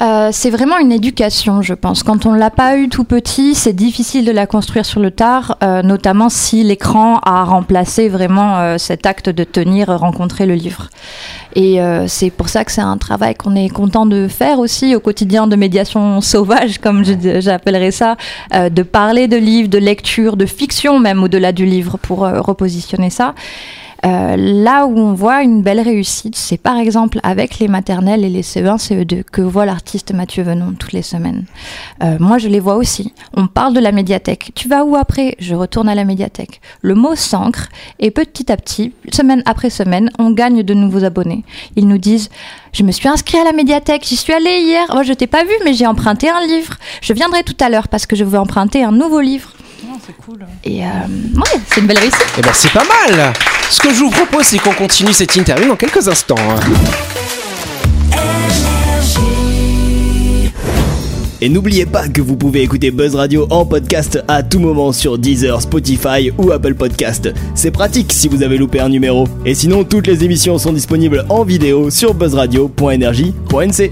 Euh, 0.00 0.30
c'est 0.32 0.48
vraiment 0.48 0.78
une 0.78 0.92
éducation, 0.92 1.60
je 1.60 1.74
pense. 1.74 2.02
Quand 2.02 2.24
on 2.24 2.32
l'a 2.32 2.50
pas 2.50 2.78
eu 2.78 2.88
tout 2.88 3.04
petit, 3.04 3.54
c'est 3.54 3.74
difficile 3.74 4.24
de 4.24 4.32
la 4.32 4.46
construire 4.46 4.86
sur 4.86 4.98
le 4.98 5.10
tard, 5.10 5.58
euh, 5.62 5.82
notamment 5.82 6.30
si 6.30 6.64
l'écran 6.64 7.18
a 7.18 7.44
remplacé 7.44 8.08
vraiment 8.08 8.58
euh, 8.58 8.78
cet 8.78 9.04
acte 9.04 9.28
de 9.28 9.44
tenir, 9.44 9.88
rencontrer 9.88 10.46
le 10.46 10.54
livre. 10.54 10.88
Et 11.56 11.80
c'est 12.06 12.30
pour 12.30 12.48
ça 12.48 12.64
que 12.64 12.70
c'est 12.70 12.80
un 12.80 12.96
travail 12.96 13.34
qu'on 13.34 13.56
est 13.56 13.68
content 13.68 14.06
de 14.06 14.28
faire 14.28 14.60
aussi 14.60 14.94
au 14.94 15.00
quotidien 15.00 15.48
de 15.48 15.56
médiation 15.56 16.20
sauvage, 16.20 16.78
comme 16.78 17.02
j'appellerais 17.04 17.90
ça, 17.90 18.16
de 18.52 18.82
parler 18.84 19.26
de 19.26 19.36
livres, 19.36 19.68
de 19.68 19.78
lecture, 19.78 20.36
de 20.36 20.46
fiction 20.46 21.00
même 21.00 21.24
au-delà 21.24 21.50
du 21.50 21.66
livre 21.66 21.98
pour 21.98 22.20
repositionner 22.20 23.10
ça. 23.10 23.34
Euh, 24.04 24.36
là 24.36 24.86
où 24.86 24.98
on 24.98 25.12
voit 25.12 25.42
une 25.42 25.62
belle 25.62 25.80
réussite, 25.80 26.36
c'est 26.36 26.56
par 26.56 26.76
exemple 26.76 27.20
avec 27.22 27.58
les 27.58 27.68
maternelles 27.68 28.24
et 28.24 28.30
les 28.30 28.42
CE1, 28.42 28.78
CE2 28.78 29.24
que 29.24 29.42
voit 29.42 29.66
l'artiste 29.66 30.12
Mathieu 30.12 30.42
Venon 30.42 30.74
toutes 30.78 30.92
les 30.92 31.02
semaines. 31.02 31.44
Euh, 32.02 32.16
moi, 32.18 32.38
je 32.38 32.48
les 32.48 32.60
vois 32.60 32.76
aussi. 32.76 33.12
On 33.34 33.46
parle 33.46 33.74
de 33.74 33.80
la 33.80 33.92
médiathèque. 33.92 34.52
Tu 34.54 34.68
vas 34.68 34.84
où 34.84 34.96
après? 34.96 35.36
Je 35.38 35.54
retourne 35.54 35.88
à 35.88 35.94
la 35.94 36.04
médiathèque. 36.04 36.60
Le 36.82 36.94
mot 36.94 37.14
s'ancre 37.14 37.68
et 37.98 38.10
petit 38.10 38.50
à 38.50 38.56
petit, 38.56 38.92
semaine 39.12 39.42
après 39.46 39.70
semaine, 39.70 40.10
on 40.18 40.30
gagne 40.30 40.62
de 40.62 40.74
nouveaux 40.74 41.04
abonnés. 41.04 41.44
Ils 41.76 41.88
nous 41.88 41.98
disent 41.98 42.30
je 42.72 42.84
me 42.84 42.92
suis 42.92 43.08
inscrit 43.08 43.38
à 43.38 43.44
la 43.44 43.52
médiathèque, 43.52 44.04
j'y 44.06 44.16
suis 44.16 44.32
allé 44.32 44.60
hier. 44.60 44.84
Oh, 44.94 45.02
je 45.02 45.12
t'ai 45.12 45.26
pas 45.26 45.44
vu, 45.44 45.52
mais 45.64 45.74
j'ai 45.74 45.86
emprunté 45.86 46.28
un 46.28 46.46
livre. 46.46 46.76
Je 47.02 47.12
viendrai 47.12 47.42
tout 47.42 47.56
à 47.60 47.68
l'heure 47.68 47.88
parce 47.88 48.06
que 48.06 48.14
je 48.14 48.24
veux 48.24 48.38
emprunter 48.38 48.84
un 48.84 48.92
nouveau 48.92 49.20
livre. 49.20 49.52
C'est 50.06 50.16
cool. 50.24 50.46
Et 50.64 50.84
euh, 50.84 50.88
ouais, 51.36 51.60
c'est 51.68 51.80
une 51.80 51.86
belle 51.86 51.98
réussite. 51.98 52.26
Eh 52.38 52.42
ben 52.42 52.52
c'est 52.52 52.72
pas 52.72 52.84
mal 52.84 53.32
Ce 53.70 53.80
que 53.80 53.92
je 53.92 54.00
vous 54.00 54.10
propose, 54.10 54.44
c'est 54.44 54.58
qu'on 54.58 54.72
continue 54.72 55.12
cette 55.12 55.36
interview 55.36 55.68
dans 55.68 55.76
quelques 55.76 56.06
instants. 56.08 56.36
Et 61.42 61.48
n'oubliez 61.48 61.86
pas 61.86 62.06
que 62.08 62.20
vous 62.20 62.36
pouvez 62.36 62.60
écouter 62.62 62.90
Buzz 62.90 63.14
Radio 63.14 63.46
en 63.48 63.64
podcast 63.64 64.22
à 64.28 64.42
tout 64.42 64.58
moment 64.58 64.92
sur 64.92 65.16
Deezer, 65.16 65.62
Spotify 65.62 66.30
ou 66.36 66.52
Apple 66.52 66.74
Podcast. 66.74 67.32
C'est 67.54 67.70
pratique 67.70 68.12
si 68.12 68.28
vous 68.28 68.42
avez 68.42 68.58
loupé 68.58 68.78
un 68.80 68.90
numéro. 68.90 69.26
Et 69.46 69.54
sinon, 69.54 69.84
toutes 69.84 70.06
les 70.06 70.22
émissions 70.22 70.58
sont 70.58 70.74
disponibles 70.74 71.24
en 71.30 71.44
vidéo 71.44 71.88
sur 71.88 72.12
buzzradio.energie.nc. 72.12 73.90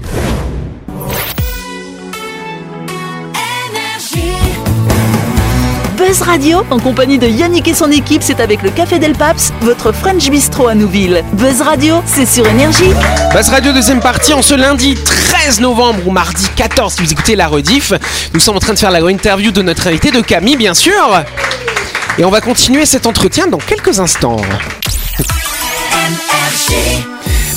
Buzz 6.09 6.23
Radio, 6.23 6.65
en 6.71 6.79
compagnie 6.79 7.19
de 7.19 7.27
Yannick 7.27 7.67
et 7.67 7.75
son 7.75 7.91
équipe, 7.91 8.23
c'est 8.23 8.39
avec 8.39 8.63
le 8.63 8.71
Café 8.71 8.97
Del 8.97 9.13
Paps, 9.13 9.53
votre 9.61 9.91
French 9.91 10.27
Bistro 10.31 10.67
à 10.67 10.73
Nouville. 10.73 11.23
Buzz 11.33 11.61
Radio, 11.61 12.01
c'est 12.07 12.25
sur 12.25 12.47
Énergie. 12.47 12.91
Buzz 13.31 13.49
Radio 13.49 13.71
deuxième 13.73 13.99
partie 13.99 14.33
en 14.33 14.41
ce 14.41 14.55
lundi 14.55 14.95
13 14.95 15.59
novembre 15.59 15.99
ou 16.07 16.09
mardi 16.09 16.47
14 16.55 16.95
si 16.95 17.03
vous 17.03 17.11
écoutez 17.11 17.35
la 17.35 17.47
rediff. 17.47 17.93
Nous 18.33 18.39
sommes 18.39 18.55
en 18.55 18.59
train 18.59 18.73
de 18.73 18.79
faire 18.79 18.89
la 18.89 19.01
interview 19.01 19.51
de 19.51 19.61
notre 19.61 19.85
invité 19.85 20.09
de 20.09 20.21
Camille 20.21 20.57
bien 20.57 20.73
sûr. 20.73 21.23
Et 22.17 22.25
on 22.25 22.31
va 22.31 22.41
continuer 22.41 22.87
cet 22.87 23.05
entretien 23.05 23.45
dans 23.45 23.59
quelques 23.59 23.99
instants. 23.99 24.37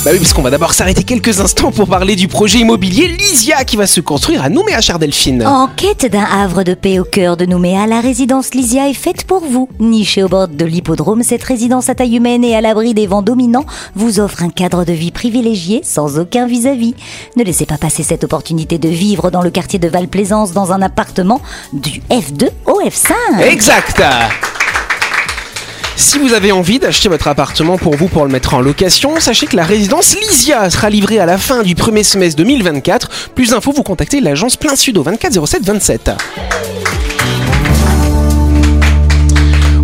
Bah 0.03 0.11
oui, 0.11 0.17
parce 0.17 0.33
qu'on 0.33 0.41
va 0.41 0.49
d'abord 0.49 0.73
s'arrêter 0.73 1.03
quelques 1.03 1.39
instants 1.39 1.71
pour 1.71 1.87
parler 1.87 2.17
du 2.17 2.27
projet 2.27 2.59
immobilier 2.59 3.07
Lysia 3.07 3.63
qui 3.63 3.77
va 3.77 3.87
se 3.87 4.01
construire 4.01 4.43
à 4.43 4.49
Nouméa 4.49 4.81
Chardelphine. 4.81 5.47
En 5.47 5.69
quête 5.69 6.11
d'un 6.11 6.25
havre 6.25 6.63
de 6.63 6.73
paix 6.73 6.99
au 6.99 7.05
cœur 7.05 7.37
de 7.37 7.45
Nouméa, 7.45 7.87
la 7.87 8.01
résidence 8.01 8.53
Lysia 8.53 8.89
est 8.89 8.95
faite 8.95 9.23
pour 9.23 9.45
vous. 9.45 9.69
Nichée 9.79 10.21
au 10.21 10.27
bord 10.27 10.49
de 10.49 10.65
l'hippodrome, 10.65 11.23
cette 11.23 11.43
résidence 11.43 11.87
à 11.87 11.95
taille 11.95 12.17
humaine 12.17 12.43
et 12.43 12.53
à 12.53 12.59
l'abri 12.59 12.93
des 12.93 13.07
vents 13.07 13.21
dominants 13.21 13.65
vous 13.95 14.19
offre 14.19 14.43
un 14.43 14.49
cadre 14.49 14.83
de 14.83 14.91
vie 14.91 15.11
privilégié 15.11 15.79
sans 15.85 16.19
aucun 16.19 16.47
vis-à-vis. 16.47 16.95
Ne 17.37 17.45
laissez 17.45 17.65
pas 17.65 17.77
passer 17.77 18.03
cette 18.03 18.25
opportunité 18.25 18.79
de 18.79 18.89
vivre 18.89 19.31
dans 19.31 19.41
le 19.41 19.51
quartier 19.51 19.79
de 19.79 19.87
Val-Plaisance 19.87 20.51
dans 20.51 20.73
un 20.73 20.81
appartement 20.81 21.39
du 21.71 22.01
F2 22.09 22.49
au 22.65 22.81
F5. 22.81 23.13
Exact 23.41 24.01
si 25.95 26.17
vous 26.17 26.33
avez 26.33 26.51
envie 26.51 26.79
d'acheter 26.79 27.09
votre 27.09 27.27
appartement 27.27 27.77
pour 27.77 27.95
vous 27.95 28.07
pour 28.07 28.25
le 28.25 28.31
mettre 28.31 28.53
en 28.53 28.61
location, 28.61 29.19
sachez 29.19 29.47
que 29.47 29.55
la 29.55 29.63
résidence 29.63 30.15
Lysia 30.15 30.69
sera 30.69 30.89
livrée 30.89 31.19
à 31.19 31.25
la 31.25 31.37
fin 31.37 31.63
du 31.63 31.75
premier 31.75 32.03
semestre 32.03 32.37
2024. 32.37 33.29
Plus 33.35 33.51
d'infos, 33.51 33.71
vous 33.71 33.83
contactez 33.83 34.21
l'agence 34.21 34.57
Plein 34.57 34.75
Sud 34.75 34.97
au 34.97 35.03
24 35.03 35.45
07 35.45 35.63
27. 35.63 36.11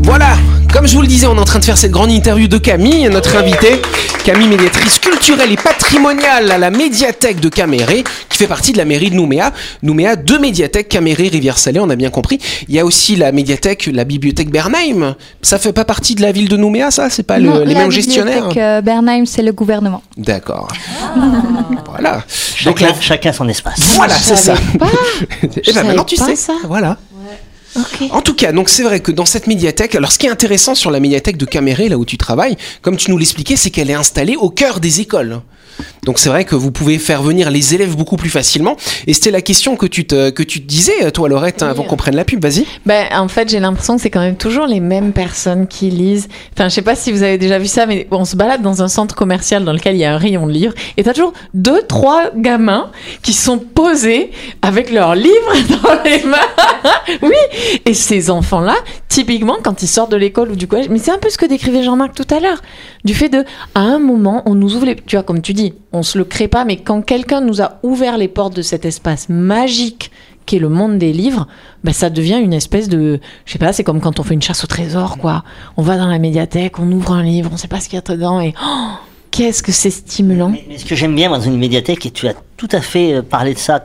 Voilà, 0.04 0.38
comme 0.74 0.88
je 0.88 0.96
vous 0.96 1.02
le 1.02 1.08
disais, 1.08 1.28
on 1.28 1.36
est 1.36 1.40
en 1.40 1.44
train 1.46 1.60
de 1.60 1.66
faire 1.66 1.78
cette 1.78 1.92
grande 1.92 2.12
interview 2.12 2.48
de 2.48 2.58
Camille, 2.58 3.08
notre 3.10 3.36
invitée. 3.36 3.82
Camille, 4.24 4.48
médiatrice 4.48 5.00
culturelle 5.00 5.52
et 5.52 5.56
patrimoniale 5.58 6.52
à 6.52 6.58
la 6.58 6.70
médiathèque 6.70 7.40
de 7.40 7.50
Caméré, 7.50 8.04
qui 8.30 8.38
fait 8.38 8.48
partie 8.48 8.72
de 8.72 8.78
la 8.78 8.86
mairie 8.86 9.10
de 9.10 9.16
Nouméa. 9.16 9.52
Nouméa, 9.82 10.16
deux 10.16 10.38
médiathèques, 10.40 10.88
Caméré, 10.90 11.28
Rivière-Salée, 11.30 11.80
on 11.80 11.90
a 11.90 11.96
bien 11.96 12.10
compris. 12.12 12.40
Il 12.68 12.76
y 12.76 12.80
a 12.80 12.86
aussi 12.86 13.16
la 13.16 13.32
médiathèque, 13.32 13.90
la 13.92 14.04
bibliothèque 14.04 14.52
Bernheim. 14.52 15.16
Ça 15.42 15.58
fait 15.58 15.74
pas 15.74 15.86
partie 15.86 16.16
de 16.16 16.22
la 16.22 16.32
ville 16.32 16.48
de 16.50 16.58
Nouméa, 16.58 16.92
ça? 16.92 17.10
C'est 17.10 17.24
pas 17.24 17.40
le- 17.40 17.50
Non, 17.50 17.60
les 17.66 17.74
la 17.74 17.80
mêmes 17.82 17.92
gestionnaires? 17.92 18.36
bibliothèque, 18.48 18.58
euh, 18.62 18.82
Bernheim, 18.82 19.26
c'est 19.26 19.42
le 19.42 19.52
gouvernement. 19.52 20.04
D'accord. 20.18 20.68
voilà. 21.90 22.24
Donc 22.66 22.78
Chacun, 22.80 22.88
là, 22.88 22.94
chacun 23.00 23.34
son 23.34 23.48
espace. 23.50 23.94
voilà, 23.96 24.14
c'est 24.16 24.36
ça. 24.36 24.54
pas. 24.78 24.86
Et 25.44 25.50
Je 25.64 25.74
ben 25.74 25.84
maintenant 25.88 26.04
tu 26.04 26.16
sais. 26.18 26.36
ça. 26.36 26.54
Voilà. 26.68 26.98
En 28.12 28.22
tout 28.22 28.34
cas, 28.34 28.52
donc 28.52 28.70
c'est 28.70 28.84
vrai 28.84 29.00
que 29.00 29.12
dans 29.12 29.26
cette 29.26 29.48
médiathèque, 29.48 29.96
alors 29.96 30.12
ce 30.12 30.18
qui 30.18 30.28
est 30.28 30.30
intéressant 30.30 30.76
sur 30.76 30.92
la 30.92 31.00
médiathèque 31.00 31.38
de 31.38 31.46
Caméré, 31.46 31.90
là 31.90 31.98
où 31.98 32.06
tu 32.06 32.18
travailles, 32.18 32.58
comme 32.82 32.98
tu 32.98 33.12
nous 33.12 33.18
l'expliquais, 33.18 33.56
c'est 33.56 33.70
qu'elle 33.70 33.90
est 33.90 33.96
installée 33.96 34.36
au 34.36 34.50
cœur 34.50 34.80
des 34.80 35.02
écoles. 35.02 35.42
Donc 36.10 36.18
c'est 36.18 36.30
vrai 36.30 36.44
que 36.44 36.56
vous 36.56 36.72
pouvez 36.72 36.98
faire 36.98 37.22
venir 37.22 37.52
les 37.52 37.76
élèves 37.76 37.96
beaucoup 37.96 38.18
plus 38.18 38.32
facilement. 38.32 38.78
Et 39.06 39.14
c'était 39.14 39.30
la 39.30 39.44
question 39.44 39.76
que 39.76 39.86
tu 39.86 40.08
te, 40.08 40.32
que 40.32 40.42
tu 40.42 40.60
te 40.60 40.66
disais, 40.66 41.12
toi 41.12 41.30
Laurette, 41.30 41.62
hein, 41.62 41.70
avant 41.70 41.84
qu'on 41.84 41.98
prenne 41.98 42.16
la 42.16 42.26
pub, 42.26 42.42
vas-y. 42.42 42.66
Ben, 42.88 43.06
en 43.14 43.28
fait, 43.28 43.48
j'ai 43.48 43.60
l'impression 43.60 43.96
que 43.96 44.02
c'est 44.02 44.10
quand 44.10 44.20
même 44.20 44.36
toujours 44.36 44.66
les 44.66 44.80
mêmes 44.80 45.14
personnes 45.14 45.68
qui 45.68 45.92
lisent. 45.92 46.28
Enfin, 46.56 46.68
je 46.68 46.74
sais 46.74 46.82
pas 46.82 46.96
si 46.96 47.12
vous 47.12 47.22
avez 47.22 47.38
déjà 47.38 47.60
vu 47.60 47.68
ça, 47.68 47.86
mais 47.86 48.08
on 48.10 48.26
se 48.26 48.36
balade 48.36 48.64
dans 48.64 48.82
un 48.82 48.88
centre 48.88 49.14
commercial 49.14 49.64
dans 49.64 49.72
lequel 49.72 49.98
il 49.98 50.00
y 50.00 50.04
a 50.06 50.12
un 50.12 50.18
rayon 50.18 50.48
de 50.48 50.52
livres, 50.52 50.74
et 50.98 51.04
t'as 51.04 51.14
toujours 51.14 51.34
deux, 51.54 51.84
trois 51.84 52.32
gamins 52.36 52.90
qui 53.22 53.34
sont 53.34 53.60
posés 53.60 54.32
avec 54.64 54.92
leurs 54.92 55.14
livres 55.14 55.54
dans 55.84 56.04
les 56.04 56.24
mains. 56.24 56.38
oui. 57.22 57.80
Et 57.86 57.94
ces 57.94 58.32
enfants-là, 58.32 58.78
typiquement, 59.10 59.58
quand 59.64 59.84
ils 59.84 59.88
sortent 59.88 60.12
de 60.12 60.18
l'école 60.18 60.50
ou 60.50 60.56
du 60.56 60.66
collège, 60.66 60.90
mais 60.90 60.98
c'est 60.98 61.12
un 61.12 61.20
peu 61.20 61.30
ce 61.30 61.38
que 61.38 61.46
décrivait 61.46 61.84
Jean-Marc 61.84 62.16
tout 62.16 62.34
à 62.34 62.40
l'heure, 62.40 62.64
du 63.04 63.14
fait 63.14 63.30
de, 63.30 63.44
à 63.76 63.82
un 63.82 64.00
moment, 64.00 64.44
on 64.46 64.56
nous 64.56 64.76
ouvre 64.76 64.86
les, 64.86 64.96
tu 64.96 65.16
vois, 65.16 65.24
comme 65.24 65.42
tu 65.42 65.54
dis, 65.54 65.74
on 65.94 66.04
se 66.04 66.18
le 66.18 66.26
crée 66.26 66.48
pas, 66.48 66.66
mais 66.66 66.78
quand 66.78 67.02
quelqu'un 67.02 67.42
nous 67.42 67.62
a 67.62 67.80
ouvert 67.84 68.18
les 68.18 68.28
portes 68.28 68.56
de 68.56 68.62
cet 68.62 68.86
espace 68.86 69.30
magique 69.30 70.12
qui 70.46 70.56
est 70.56 70.60
le 70.60 70.70
monde 70.70 70.98
des 70.98 71.14
livres, 71.14 71.48
ben 71.84 71.94
ça 71.94 72.10
devient 72.10 72.40
une 72.42 72.54
espèce 72.54 72.90
de, 72.90 73.20
je 73.46 73.52
sais 73.52 73.60
pas, 73.60 73.72
c'est 73.72 73.84
comme 73.84 74.02
quand 74.02 74.20
on 74.20 74.24
fait 74.24 74.34
une 74.34 74.42
chasse 74.42 74.64
au 74.64 74.68
trésor, 74.68 75.18
quoi. 75.20 75.44
On 75.78 75.84
va 75.84 75.98
dans 75.98 76.08
la 76.08 76.18
médiathèque, 76.18 76.80
on 76.80 76.92
ouvre 76.92 77.12
un 77.12 77.24
livre, 77.24 77.52
on 77.54 77.58
sait 77.58 77.68
pas 77.68 77.80
ce 77.80 77.88
qu'il 77.88 77.98
y 77.98 78.00
a 78.00 78.02
dedans 78.02 78.42
et 78.42 78.56
oh, 78.62 78.88
qu'est-ce 79.30 79.62
que 79.62 79.72
c'est 79.72 79.92
stimulant. 79.92 80.50
Mais, 80.50 80.66
mais 80.68 80.78
ce 80.80 80.86
que 80.86 80.96
j'aime 80.96 81.16
bien 81.16 81.30
dans 81.30 81.40
une 81.40 81.58
médiathèque, 81.58 82.06
et 82.08 82.12
tu 82.12 82.28
as 82.28 82.34
tout 82.58 82.70
à 82.72 82.82
fait 82.82 83.14
euh, 83.14 83.22
parlé 83.22 83.54
de 83.54 83.60
ça 83.60 83.82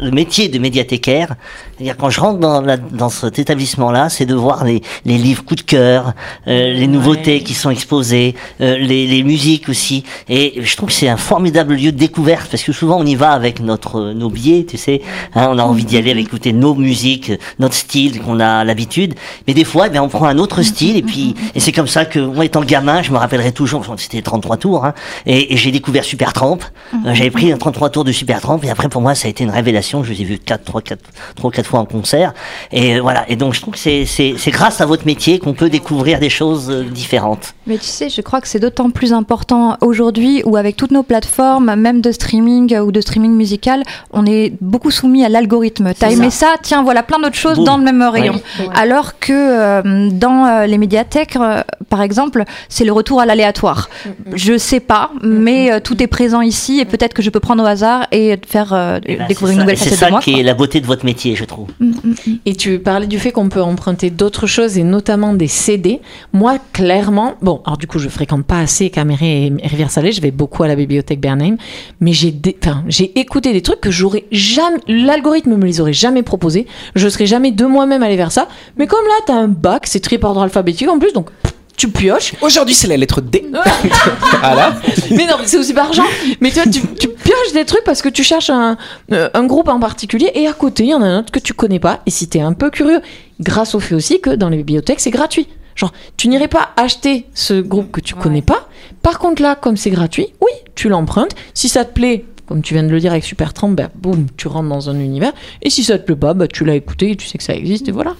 le 0.00 0.10
métier 0.10 0.48
de 0.48 0.58
médiathécaire, 0.58 1.34
c'est-à-dire 1.76 1.96
quand 1.96 2.10
je 2.10 2.20
rentre 2.20 2.38
dans, 2.38 2.60
la- 2.60 2.76
dans 2.76 3.08
cet 3.08 3.38
établissement-là, 3.38 4.08
c'est 4.08 4.26
de 4.26 4.34
voir 4.34 4.64
les, 4.64 4.82
les 5.04 5.18
livres 5.18 5.44
coup 5.44 5.54
de 5.54 5.62
cœur, 5.62 6.12
euh, 6.48 6.72
les 6.72 6.86
nouveautés 6.86 7.42
qui 7.42 7.54
sont 7.54 7.70
exposées, 7.70 8.34
euh, 8.60 8.76
les, 8.78 9.06
les 9.06 9.22
musiques 9.22 9.68
aussi. 9.68 10.04
Et 10.28 10.54
je 10.62 10.76
trouve 10.76 10.88
que 10.88 10.94
c'est 10.94 11.08
un 11.08 11.16
formidable 11.16 11.74
lieu 11.74 11.92
de 11.92 11.98
découverte 11.98 12.50
parce 12.50 12.62
que 12.62 12.72
souvent 12.72 12.98
on 13.00 13.06
y 13.06 13.14
va 13.14 13.30
avec 13.32 13.60
notre 13.60 14.12
nos 14.12 14.30
biais, 14.30 14.64
tu 14.68 14.76
sais, 14.76 15.02
hein, 15.34 15.48
on 15.50 15.58
a 15.58 15.62
envie 15.64 15.84
d'y 15.84 15.96
aller 15.96 16.10
avec 16.10 16.26
écouter 16.26 16.52
nos 16.52 16.74
musiques, 16.74 17.32
notre 17.58 17.74
style 17.74 18.20
qu'on 18.20 18.40
a 18.40 18.64
l'habitude. 18.64 19.14
Mais 19.46 19.54
des 19.54 19.64
fois, 19.64 19.86
eh 19.86 19.90
bien, 19.90 20.02
on 20.02 20.08
prend 20.08 20.26
un 20.26 20.38
autre 20.38 20.62
style 20.62 20.96
et 20.96 21.02
puis 21.02 21.34
et 21.54 21.60
c'est 21.60 21.72
comme 21.72 21.86
ça 21.88 22.04
que 22.04 22.18
moi 22.18 22.44
étant 22.44 22.62
gamin, 22.62 23.02
je 23.02 23.10
me 23.12 23.18
rappellerai 23.18 23.52
toujours. 23.52 23.84
C'était 23.96 24.22
33 24.22 24.56
tours, 24.56 24.84
hein, 24.84 24.94
et, 25.26 25.52
et 25.52 25.56
j'ai 25.56 25.70
découvert 25.70 26.04
Supertramp. 26.04 26.58
Euh, 27.06 27.14
J'avais 27.14 27.30
pris 27.30 27.52
un 27.52 27.56
33 27.58 27.90
tours 27.90 28.04
de 28.04 28.12
Supertramp 28.12 28.60
et 28.62 28.70
après 28.70 28.88
pour 28.88 29.02
moi 29.02 29.14
ça 29.14 29.26
a 29.28 29.30
été 29.30 29.44
une 29.44 29.50
révélation. 29.62 30.02
Je 30.04 30.12
les 30.12 30.20
ai 30.22 30.24
vus 30.24 30.38
quatre, 30.38 30.64
trois, 30.64 30.82
quatre, 30.82 31.04
trois, 31.36 31.50
quatre 31.50 31.66
fois 31.66 31.80
en 31.80 31.84
concert. 31.96 32.34
Et 32.72 33.00
voilà. 33.00 33.24
Et 33.30 33.36
donc 33.36 33.54
je 33.54 33.60
trouve 33.60 33.74
que 33.74 33.80
c'est 33.80 34.50
grâce 34.58 34.80
à 34.80 34.86
votre 34.86 35.06
métier 35.06 35.38
qu'on 35.38 35.54
peut 35.54 35.70
découvrir 35.78 36.18
des 36.20 36.30
choses 36.30 36.66
euh, 36.70 36.84
différentes. 36.84 37.54
Mais 37.66 37.78
tu 37.78 37.86
sais, 37.86 38.08
je 38.08 38.20
crois 38.20 38.40
que 38.42 38.48
c'est 38.48 38.58
d'autant 38.66 38.90
plus 38.90 39.12
important 39.12 39.76
aujourd'hui 39.80 40.42
où 40.44 40.56
avec 40.56 40.76
toutes 40.76 40.90
nos 40.90 41.02
plateformes, 41.02 41.74
même 41.76 42.00
de 42.00 42.12
streaming 42.12 42.74
euh, 42.74 42.86
ou 42.86 42.90
de 42.92 43.00
streaming 43.00 43.32
musical, 43.32 43.82
on 44.12 44.26
est 44.26 44.52
beaucoup 44.60 44.90
soumis 44.90 45.24
à 45.24 45.28
l'algorithme. 45.28 45.92
T'as 45.98 46.10
aimé 46.10 46.30
ça. 46.30 46.46
ça, 46.46 46.54
tiens, 46.62 46.82
voilà 46.82 47.02
plein 47.02 47.18
d'autres 47.18 47.36
choses 47.36 47.56
Boum. 47.56 47.64
dans 47.64 47.76
le 47.76 47.84
même 47.84 48.02
rayon. 48.02 48.34
Ouais. 48.58 48.66
Alors 48.74 49.18
que 49.18 49.32
euh, 49.32 50.08
dans 50.10 50.46
euh, 50.46 50.66
les 50.66 50.78
médiathèques, 50.78 51.36
euh, 51.36 51.62
par 51.88 52.02
exemple, 52.02 52.44
c'est 52.68 52.84
le 52.84 52.92
retour 52.92 53.20
à 53.20 53.26
l'aléatoire. 53.26 53.88
Je 54.34 54.58
sais 54.58 54.80
pas, 54.80 55.10
mais 55.22 55.70
euh, 55.72 55.80
tout 55.80 56.02
est 56.02 56.06
présent 56.18 56.40
ici 56.40 56.80
et 56.80 56.84
peut-être 56.84 57.14
que 57.14 57.22
je 57.22 57.30
peux 57.30 57.40
prendre 57.40 57.62
au 57.62 57.66
hasard 57.66 58.06
et 58.12 58.38
faire 58.46 58.72
euh, 58.72 58.98
Et 59.06 59.16
ben, 59.16 59.26
découvrir 59.28 59.41
c'est 59.48 59.52
une 59.52 59.58
ça- 59.58 59.62
nouvelle 59.62 59.78
C'est 59.78 59.84
facette 59.84 59.98
ça 59.98 60.06
de 60.06 60.10
moi. 60.12 60.20
qui 60.20 60.38
est 60.38 60.42
la 60.42 60.54
beauté 60.54 60.80
de 60.80 60.86
votre 60.86 61.04
métier, 61.04 61.34
je 61.36 61.44
trouve. 61.44 61.68
Mm, 61.80 61.86
mm, 61.86 62.14
mm. 62.26 62.36
Et 62.46 62.54
tu 62.54 62.78
parlais 62.78 63.06
du 63.06 63.18
fait 63.18 63.32
qu'on 63.32 63.48
peut 63.48 63.62
emprunter 63.62 64.10
d'autres 64.10 64.46
choses 64.46 64.78
et 64.78 64.82
notamment 64.84 65.34
des 65.34 65.48
CD. 65.48 66.00
Moi, 66.32 66.58
clairement, 66.72 67.34
bon, 67.42 67.60
alors 67.64 67.76
du 67.78 67.86
coup, 67.86 67.98
je 67.98 68.08
fréquente 68.08 68.44
pas 68.44 68.58
assez 68.60 68.90
Caméré 68.90 69.46
et 69.46 69.52
Rivière 69.66 69.90
Salée, 69.90 70.12
je 70.12 70.20
vais 70.20 70.30
beaucoup 70.30 70.62
à 70.62 70.68
la 70.68 70.76
bibliothèque 70.76 71.20
Bernheim, 71.20 71.56
mais 72.00 72.12
j'ai 72.12 72.34
enfin, 72.62 72.82
j'ai 72.88 73.18
écouté 73.18 73.52
des 73.52 73.62
trucs 73.62 73.80
que 73.80 73.90
j'aurais 73.90 74.24
jamais, 74.30 74.78
l'algorithme 74.88 75.56
me 75.56 75.64
les 75.64 75.80
aurait 75.80 75.92
jamais 75.92 76.22
proposés. 76.22 76.66
Je 76.94 77.08
serais 77.08 77.26
jamais 77.26 77.50
de 77.52 77.64
moi-même 77.66 78.02
allé 78.02 78.16
vers 78.16 78.32
ça. 78.32 78.48
Mais 78.76 78.86
comme 78.86 79.04
là, 79.06 79.14
t'as 79.26 79.34
un 79.34 79.48
bac, 79.48 79.86
c'est 79.86 80.00
trié 80.00 80.18
par 80.18 80.30
ordre 80.30 80.42
alphabétique 80.42 80.88
en 80.88 80.98
plus, 80.98 81.12
donc 81.12 81.30
pff, 81.42 81.51
tu 81.82 81.88
pioches. 81.88 82.34
Aujourd'hui, 82.42 82.76
c'est 82.76 82.86
la 82.86 82.96
lettre 82.96 83.20
D. 83.20 83.44
voilà. 84.40 84.76
mais 85.10 85.26
non, 85.26 85.38
c'est 85.44 85.56
aussi 85.58 85.74
par 85.74 85.86
argent. 85.86 86.04
Mais 86.40 86.50
tu 86.50 86.60
vois, 86.60 86.70
tu, 86.70 86.80
tu 86.80 87.08
pioches 87.08 87.52
des 87.54 87.64
trucs 87.64 87.82
parce 87.82 88.02
que 88.02 88.08
tu 88.08 88.22
cherches 88.22 88.50
un, 88.50 88.76
euh, 89.10 89.28
un 89.34 89.44
groupe 89.46 89.66
en 89.66 89.80
particulier 89.80 90.30
et 90.36 90.46
à 90.46 90.52
côté, 90.52 90.84
il 90.84 90.90
y 90.90 90.94
en 90.94 91.02
a 91.02 91.06
un 91.06 91.18
autre 91.18 91.32
que 91.32 91.40
tu 91.40 91.54
connais 91.54 91.80
pas. 91.80 91.98
Et 92.06 92.12
si 92.12 92.28
t'es 92.28 92.40
un 92.40 92.52
peu 92.52 92.70
curieux, 92.70 93.00
grâce 93.40 93.74
au 93.74 93.80
fait 93.80 93.96
aussi 93.96 94.20
que 94.20 94.30
dans 94.30 94.48
les 94.48 94.58
bibliothèques, 94.58 95.00
c'est 95.00 95.10
gratuit. 95.10 95.48
Genre, 95.74 95.92
tu 96.16 96.28
n'irais 96.28 96.46
pas 96.46 96.68
acheter 96.76 97.26
ce 97.34 97.60
groupe 97.60 97.90
que 97.90 98.00
tu 98.00 98.14
connais 98.14 98.42
pas. 98.42 98.68
Par 99.02 99.18
contre, 99.18 99.42
là, 99.42 99.56
comme 99.56 99.76
c'est 99.76 99.90
gratuit, 99.90 100.28
oui, 100.40 100.52
tu 100.76 100.88
l'empruntes. 100.88 101.34
Si 101.52 101.68
ça 101.68 101.84
te 101.84 101.92
plaît, 101.92 102.26
comme 102.46 102.62
tu 102.62 102.74
viens 102.74 102.84
de 102.84 102.90
le 102.90 103.00
dire 103.00 103.10
avec 103.10 103.24
Supertramp, 103.24 103.70
ben, 103.70 103.88
boum, 103.96 104.26
tu 104.36 104.46
rentres 104.46 104.68
dans 104.68 104.88
un 104.88 105.00
univers. 105.00 105.32
Et 105.62 105.70
si 105.70 105.82
ça 105.82 105.98
te 105.98 106.04
plaît 106.04 106.14
pas, 106.14 106.32
bah, 106.32 106.46
tu 106.46 106.64
l'as 106.64 106.76
écouté 106.76 107.10
et 107.10 107.16
tu 107.16 107.26
sais 107.26 107.38
que 107.38 107.44
ça 107.44 107.56
existe 107.56 107.88
et 107.88 107.92
voilà. 107.92 108.14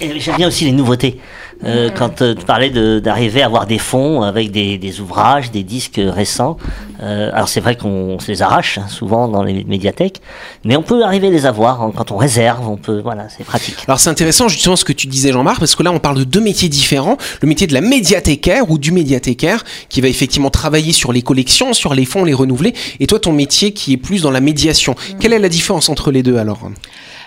J'aime 0.00 0.36
bien 0.36 0.48
aussi 0.48 0.64
les 0.64 0.72
nouveautés. 0.72 1.18
Euh, 1.64 1.90
Quand 1.96 2.22
euh, 2.22 2.34
tu 2.34 2.44
parlais 2.44 2.70
d'arriver 3.00 3.42
à 3.42 3.46
avoir 3.46 3.66
des 3.66 3.78
fonds 3.78 4.22
avec 4.22 4.50
des, 4.50 4.78
des 4.78 5.00
ouvrages, 5.00 5.52
des 5.52 5.62
disques 5.62 6.00
récents. 6.02 6.56
Euh, 7.00 7.30
alors 7.32 7.48
c'est 7.48 7.60
vrai 7.60 7.76
qu'on 7.76 8.18
se 8.18 8.26
les 8.28 8.42
arrache 8.42 8.78
hein, 8.78 8.88
souvent 8.88 9.28
dans 9.28 9.44
les 9.44 9.64
médiathèques, 9.64 10.20
mais 10.64 10.76
on 10.76 10.82
peut 10.82 11.04
arriver 11.04 11.28
à 11.28 11.30
les 11.30 11.46
avoir 11.46 11.82
hein, 11.82 11.92
quand 11.94 12.10
on 12.10 12.16
réserve. 12.16 12.68
On 12.68 12.76
peut, 12.76 13.00
voilà, 13.00 13.28
c'est 13.28 13.44
pratique. 13.44 13.76
Alors 13.86 14.00
c'est 14.00 14.10
intéressant 14.10 14.48
justement 14.48 14.74
ce 14.74 14.84
que 14.84 14.92
tu 14.92 15.06
disais 15.06 15.32
Jean-Marc 15.32 15.60
parce 15.60 15.76
que 15.76 15.82
là 15.84 15.92
on 15.92 16.00
parle 16.00 16.18
de 16.18 16.24
deux 16.24 16.40
métiers 16.40 16.68
différents, 16.68 17.16
le 17.40 17.48
métier 17.48 17.68
de 17.68 17.74
la 17.74 17.80
médiathécaire 17.80 18.68
ou 18.70 18.78
du 18.78 18.90
médiathécaire 18.90 19.64
qui 19.88 20.00
va 20.00 20.08
effectivement 20.08 20.50
travailler 20.50 20.92
sur 20.92 21.12
les 21.12 21.22
collections, 21.22 21.72
sur 21.72 21.94
les 21.94 22.04
fonds, 22.04 22.24
les 22.24 22.34
renouveler 22.34 22.74
et 22.98 23.06
toi 23.06 23.20
ton 23.20 23.32
métier 23.32 23.72
qui 23.72 23.92
est 23.92 23.98
plus 23.98 24.22
dans 24.22 24.32
la 24.32 24.40
médiation. 24.40 24.96
Quelle 25.20 25.32
est 25.32 25.38
la 25.38 25.48
différence 25.48 25.88
entre 25.88 26.10
les 26.10 26.24
deux 26.24 26.38
alors? 26.38 26.68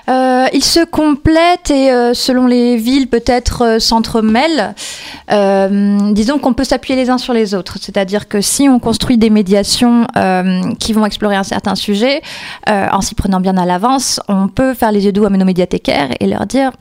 Euh, 0.07 0.45
ils 0.53 0.63
se 0.63 0.85
complètent 0.85 1.71
et 1.71 1.91
euh, 1.91 2.13
selon 2.13 2.47
les 2.47 2.77
villes 2.77 3.07
peut-être 3.07 3.63
euh, 3.63 3.79
s'entremêlent. 3.79 4.75
Euh, 5.31 6.11
disons 6.11 6.37
qu'on 6.37 6.53
peut 6.53 6.63
s'appuyer 6.63 6.95
les 6.95 7.09
uns 7.09 7.17
sur 7.17 7.33
les 7.33 7.55
autres, 7.55 7.77
c'est-à-dire 7.81 8.27
que 8.27 8.41
si 8.41 8.69
on 8.69 8.79
construit 8.79 9.17
des 9.17 9.29
médiations 9.29 10.05
euh, 10.17 10.61
qui 10.79 10.93
vont 10.93 11.05
explorer 11.05 11.35
un 11.35 11.43
certain 11.43 11.75
sujet, 11.75 12.21
euh, 12.69 12.87
en 12.91 13.01
s'y 13.01 13.15
prenant 13.15 13.39
bien 13.39 13.57
à 13.57 13.65
l'avance, 13.65 14.19
on 14.27 14.47
peut 14.47 14.73
faire 14.73 14.91
les 14.91 15.05
yeux 15.05 15.11
doux 15.11 15.25
à 15.25 15.29
nos 15.29 15.45
médiathécaires 15.45 16.09
et 16.19 16.27
leur 16.27 16.45
dire 16.45 16.71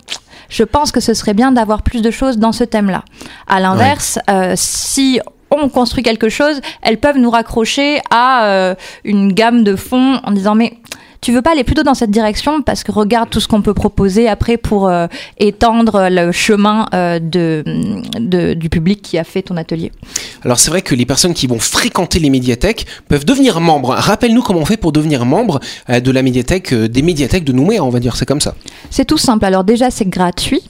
je 0.48 0.62
pense 0.62 0.92
que 0.92 1.00
ce 1.00 1.14
serait 1.14 1.34
bien 1.34 1.52
d'avoir 1.52 1.82
plus 1.82 2.02
de 2.02 2.10
choses 2.10 2.38
dans 2.38 2.52
ce 2.52 2.64
thème-là. 2.64 3.02
À 3.48 3.60
l'inverse, 3.60 4.18
euh, 4.30 4.52
si 4.56 5.18
on 5.50 5.68
construit 5.68 6.02
quelque 6.02 6.28
chose, 6.28 6.60
elles 6.82 6.98
peuvent 6.98 7.18
nous 7.18 7.30
raccrocher 7.30 8.00
à 8.10 8.46
euh, 8.46 8.74
une 9.04 9.32
gamme 9.32 9.64
de 9.64 9.76
fonds 9.76 10.20
en 10.24 10.32
disant 10.32 10.54
mais 10.54 10.78
tu 11.24 11.32
veux 11.32 11.40
pas 11.40 11.52
aller 11.52 11.64
plutôt 11.64 11.82
dans 11.82 11.94
cette 11.94 12.10
direction 12.10 12.60
parce 12.60 12.84
que 12.84 12.92
regarde 12.92 13.30
tout 13.30 13.40
ce 13.40 13.48
qu'on 13.48 13.62
peut 13.62 13.72
proposer 13.72 14.28
après 14.28 14.58
pour 14.58 14.88
euh, 14.88 15.06
étendre 15.38 16.08
le 16.10 16.32
chemin 16.32 16.86
euh, 16.92 17.18
de, 17.18 17.64
de- 18.20 18.52
du 18.52 18.68
public 18.68 19.00
qui 19.00 19.16
a 19.16 19.24
fait 19.24 19.40
ton 19.40 19.56
atelier. 19.56 19.90
Alors 20.44 20.58
c'est 20.58 20.70
vrai 20.70 20.82
que 20.82 20.94
les 20.94 21.06
personnes 21.06 21.32
qui 21.32 21.46
vont 21.46 21.58
fréquenter 21.58 22.18
les 22.18 22.28
médiathèques 22.28 22.84
peuvent 23.08 23.24
devenir 23.24 23.58
membres. 23.60 23.94
Rappelle-nous 23.96 24.42
comment 24.42 24.60
on 24.60 24.66
fait 24.66 24.76
pour 24.76 24.92
devenir 24.92 25.24
membre 25.24 25.60
euh, 25.88 26.00
de 26.00 26.10
la 26.10 26.22
médiathèque, 26.22 26.74
des 26.74 27.00
médiathèques 27.02 27.44
de 27.44 27.52
Nouméa 27.52 27.82
on 27.82 27.88
va 27.90 28.00
dire, 28.00 28.16
c'est 28.16 28.26
comme 28.26 28.42
ça. 28.42 28.54
C'est 28.90 29.06
tout 29.06 29.18
simple. 29.18 29.46
Alors 29.46 29.64
déjà, 29.64 29.90
c'est 29.90 30.08
gratuit. 30.08 30.60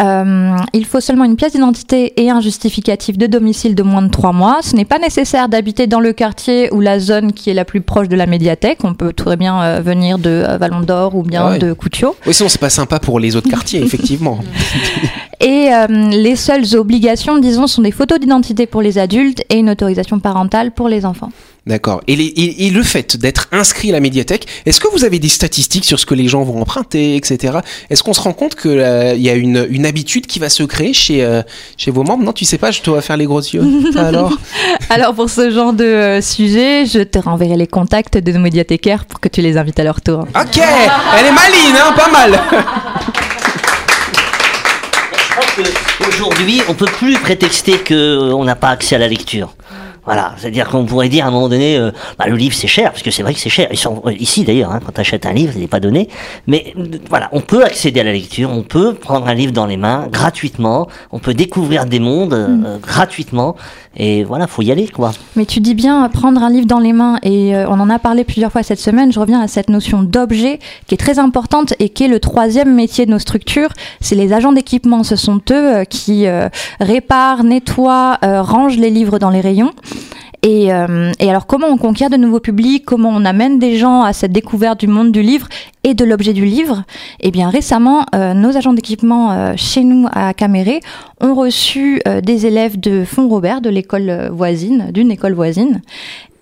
Euh, 0.00 0.56
il 0.72 0.84
faut 0.86 1.00
seulement 1.00 1.24
une 1.24 1.36
pièce 1.36 1.52
d'identité 1.52 2.20
et 2.20 2.30
un 2.30 2.40
justificatif 2.40 3.16
de 3.16 3.26
domicile 3.26 3.74
de 3.74 3.82
moins 3.82 4.02
de 4.02 4.08
trois 4.08 4.32
mois. 4.32 4.58
Ce 4.62 4.74
n'est 4.74 4.84
pas 4.84 4.98
nécessaire 4.98 5.48
d'habiter 5.48 5.86
dans 5.86 6.00
le 6.00 6.12
quartier 6.12 6.72
ou 6.72 6.80
la 6.80 6.98
zone 6.98 7.32
qui 7.32 7.50
est 7.50 7.54
la 7.54 7.64
plus 7.64 7.80
proche 7.80 8.08
de 8.08 8.16
la 8.16 8.26
médiathèque. 8.26 8.78
On 8.82 8.94
peut 8.94 9.12
très 9.12 9.36
bien 9.36 9.62
euh, 9.62 9.80
venir 9.80 10.18
de 10.18 10.30
euh, 10.30 10.58
Vallon 10.58 10.80
d'Or 10.80 11.14
ou 11.14 11.22
bien 11.22 11.42
Ah 11.46 11.50
ouais. 11.52 11.58
de 11.58 11.72
Coutiot. 11.72 12.16
Oui 12.26 12.34
sinon 12.34 12.48
c'est 12.48 12.60
pas 12.60 12.70
sympa 12.70 12.98
pour 12.98 13.20
les 13.20 13.36
autres 13.36 13.48
quartiers 13.50 13.82
effectivement. 13.84 14.38
Et 15.44 15.68
euh, 15.72 15.86
les 16.10 16.36
seules 16.36 16.74
obligations, 16.74 17.38
disons, 17.38 17.66
sont 17.66 17.82
des 17.82 17.90
photos 17.92 18.18
d'identité 18.18 18.66
pour 18.66 18.80
les 18.80 18.96
adultes 18.98 19.42
et 19.50 19.56
une 19.56 19.68
autorisation 19.68 20.18
parentale 20.18 20.72
pour 20.72 20.88
les 20.88 21.04
enfants. 21.04 21.30
D'accord. 21.66 22.02
Et, 22.08 22.16
les- 22.16 22.24
et- 22.24 22.66
et 22.66 22.70
le 22.70 22.82
fait 22.82 23.16
d'être 23.18 23.48
inscrit 23.52 23.90
à 23.90 23.92
la 23.92 24.00
médiathèque, 24.00 24.46
est-ce 24.66 24.80
que 24.80 24.88
vous 24.88 25.04
avez 25.04 25.18
des 25.18 25.28
statistiques 25.28 25.84
sur 25.84 25.98
ce 26.00 26.06
que 26.06 26.14
les 26.14 26.28
gens 26.28 26.42
vont 26.44 26.60
emprunter, 26.62 27.16
etc. 27.16 27.58
Est-ce 27.90 28.02
qu'on 28.02 28.12
se 28.14 28.20
rend 28.22 28.32
compte 28.32 28.54
qu'il 28.54 28.72
y 28.72 29.28
a 29.30 29.34
une, 29.34 29.66
une 29.70 29.84
habitude 29.86 30.26
qui 30.26 30.38
va 30.38 30.48
se 30.48 30.62
créer 30.62 30.92
chez, 30.94 31.22
euh, 31.24 31.42
chez 31.76 31.90
vos 31.90 32.04
membres? 32.04 32.22
Non, 32.24 32.32
tu 32.32 32.44
sais 32.46 32.58
pas, 32.58 32.70
je 32.70 32.82
dois 32.82 33.00
faire 33.02 33.16
les 33.18 33.24
gros 33.26 33.40
yeux. 33.40 33.62
Alors? 33.96 34.32
Alors 34.90 35.14
pour 35.14 35.28
ce 35.30 35.50
genre 35.50 35.72
de 35.74 35.84
euh, 35.84 36.20
sujet, 36.22 36.84
je 36.86 37.00
te 37.00 37.18
renverrai 37.18 37.56
les 37.56 37.66
contacts 37.66 38.16
de 38.18 38.32
nos 38.32 38.40
médiathécaires 38.40 39.04
pour 39.06 39.20
que 39.20 39.28
tu 39.28 39.40
les 39.42 39.56
invites 39.58 39.78
à 39.80 39.84
leur 39.84 40.00
tour. 40.00 40.20
Ok, 40.20 40.58
elle 40.58 41.26
est 41.26 41.32
maline, 41.32 41.76
hein, 41.76 41.92
pas 41.96 42.10
mal. 42.10 42.40
Qu'aujourd'hui, 45.98 46.60
on 46.68 46.74
peut 46.74 46.86
plus 46.86 47.16
prétexter 47.18 47.78
qu'on 47.78 48.44
n'a 48.44 48.56
pas 48.56 48.70
accès 48.70 48.96
à 48.96 48.98
la 48.98 49.08
lecture. 49.08 49.54
Voilà, 50.06 50.34
c'est-à-dire 50.36 50.68
qu'on 50.68 50.84
pourrait 50.84 51.08
dire 51.08 51.24
à 51.24 51.28
un 51.28 51.30
moment 51.30 51.48
donné, 51.48 51.78
euh, 51.78 51.90
bah, 52.18 52.26
le 52.28 52.36
livre 52.36 52.54
c'est 52.54 52.66
cher, 52.66 52.90
parce 52.90 53.02
que 53.02 53.10
c'est 53.10 53.22
vrai 53.22 53.34
que 53.34 53.40
c'est 53.40 53.50
cher. 53.50 53.68
Ils 53.70 53.78
sont, 53.78 54.02
euh, 54.06 54.12
ici 54.12 54.44
d'ailleurs, 54.44 54.70
hein, 54.72 54.80
quand 54.84 54.92
tu 54.92 55.00
achètes 55.00 55.26
un 55.26 55.32
livre, 55.32 55.52
il 55.54 55.62
n'est 55.62 55.66
pas 55.66 55.80
donné. 55.80 56.08
Mais 56.46 56.74
euh, 56.78 56.84
voilà, 57.08 57.28
on 57.32 57.40
peut 57.40 57.64
accéder 57.64 58.00
à 58.00 58.04
la 58.04 58.12
lecture, 58.12 58.50
on 58.50 58.62
peut 58.62 58.94
prendre 58.94 59.26
un 59.26 59.34
livre 59.34 59.52
dans 59.52 59.66
les 59.66 59.76
mains 59.76 60.06
gratuitement, 60.10 60.88
on 61.12 61.18
peut 61.18 61.34
découvrir 61.34 61.86
des 61.86 62.00
mondes 62.00 62.34
euh, 62.34 62.78
gratuitement, 62.78 63.56
et 63.96 64.24
voilà, 64.24 64.46
faut 64.46 64.62
y 64.62 64.72
aller 64.72 64.88
quoi. 64.88 65.12
Mais 65.36 65.46
tu 65.46 65.60
dis 65.60 65.74
bien 65.74 66.08
prendre 66.08 66.42
un 66.42 66.50
livre 66.50 66.66
dans 66.66 66.80
les 66.80 66.92
mains 66.92 67.18
et 67.22 67.54
euh, 67.54 67.66
on 67.68 67.78
en 67.78 67.88
a 67.90 67.98
parlé 67.98 68.24
plusieurs 68.24 68.50
fois 68.50 68.62
cette 68.62 68.80
semaine. 68.80 69.12
Je 69.12 69.20
reviens 69.20 69.40
à 69.40 69.48
cette 69.48 69.70
notion 69.70 70.02
d'objet 70.02 70.58
qui 70.86 70.94
est 70.94 70.98
très 70.98 71.18
importante 71.18 71.74
et 71.78 71.88
qui 71.88 72.04
est 72.04 72.08
le 72.08 72.18
troisième 72.18 72.74
métier 72.74 73.06
de 73.06 73.12
nos 73.12 73.18
structures. 73.18 73.68
C'est 74.00 74.16
les 74.16 74.32
agents 74.32 74.52
d'équipement. 74.52 75.04
Ce 75.04 75.16
sont 75.16 75.40
eux 75.50 75.76
euh, 75.76 75.84
qui 75.84 76.26
euh, 76.26 76.48
réparent, 76.80 77.44
nettoient, 77.44 78.18
euh, 78.24 78.42
rangent 78.42 78.78
les 78.78 78.90
livres 78.90 79.18
dans 79.18 79.30
les 79.30 79.40
rayons. 79.40 79.72
Et, 80.44 80.70
euh, 80.74 81.10
et 81.18 81.30
alors, 81.30 81.46
comment 81.46 81.68
on 81.68 81.78
conquiert 81.78 82.10
de 82.10 82.18
nouveaux 82.18 82.38
publics? 82.38 82.84
Comment 82.84 83.08
on 83.08 83.24
amène 83.24 83.58
des 83.58 83.78
gens 83.78 84.02
à 84.02 84.12
cette 84.12 84.30
découverte 84.30 84.78
du 84.78 84.86
monde 84.86 85.10
du 85.10 85.22
livre 85.22 85.48
et 85.84 85.94
de 85.94 86.04
l'objet 86.04 86.34
du 86.34 86.44
livre? 86.44 86.84
Eh 87.20 87.30
bien, 87.30 87.48
récemment, 87.48 88.04
euh, 88.14 88.34
nos 88.34 88.54
agents 88.54 88.74
d'équipement 88.74 89.32
euh, 89.32 89.54
chez 89.56 89.84
nous 89.84 90.06
à 90.12 90.34
Caméré 90.34 90.80
ont 91.22 91.34
reçu 91.34 92.02
des 92.22 92.44
élèves 92.44 92.78
de 92.78 93.04
Font 93.04 93.28
Robert, 93.28 93.62
de 93.62 93.70
l'école 93.70 94.28
voisine, 94.30 94.90
d'une 94.92 95.10
école 95.10 95.32
voisine, 95.32 95.80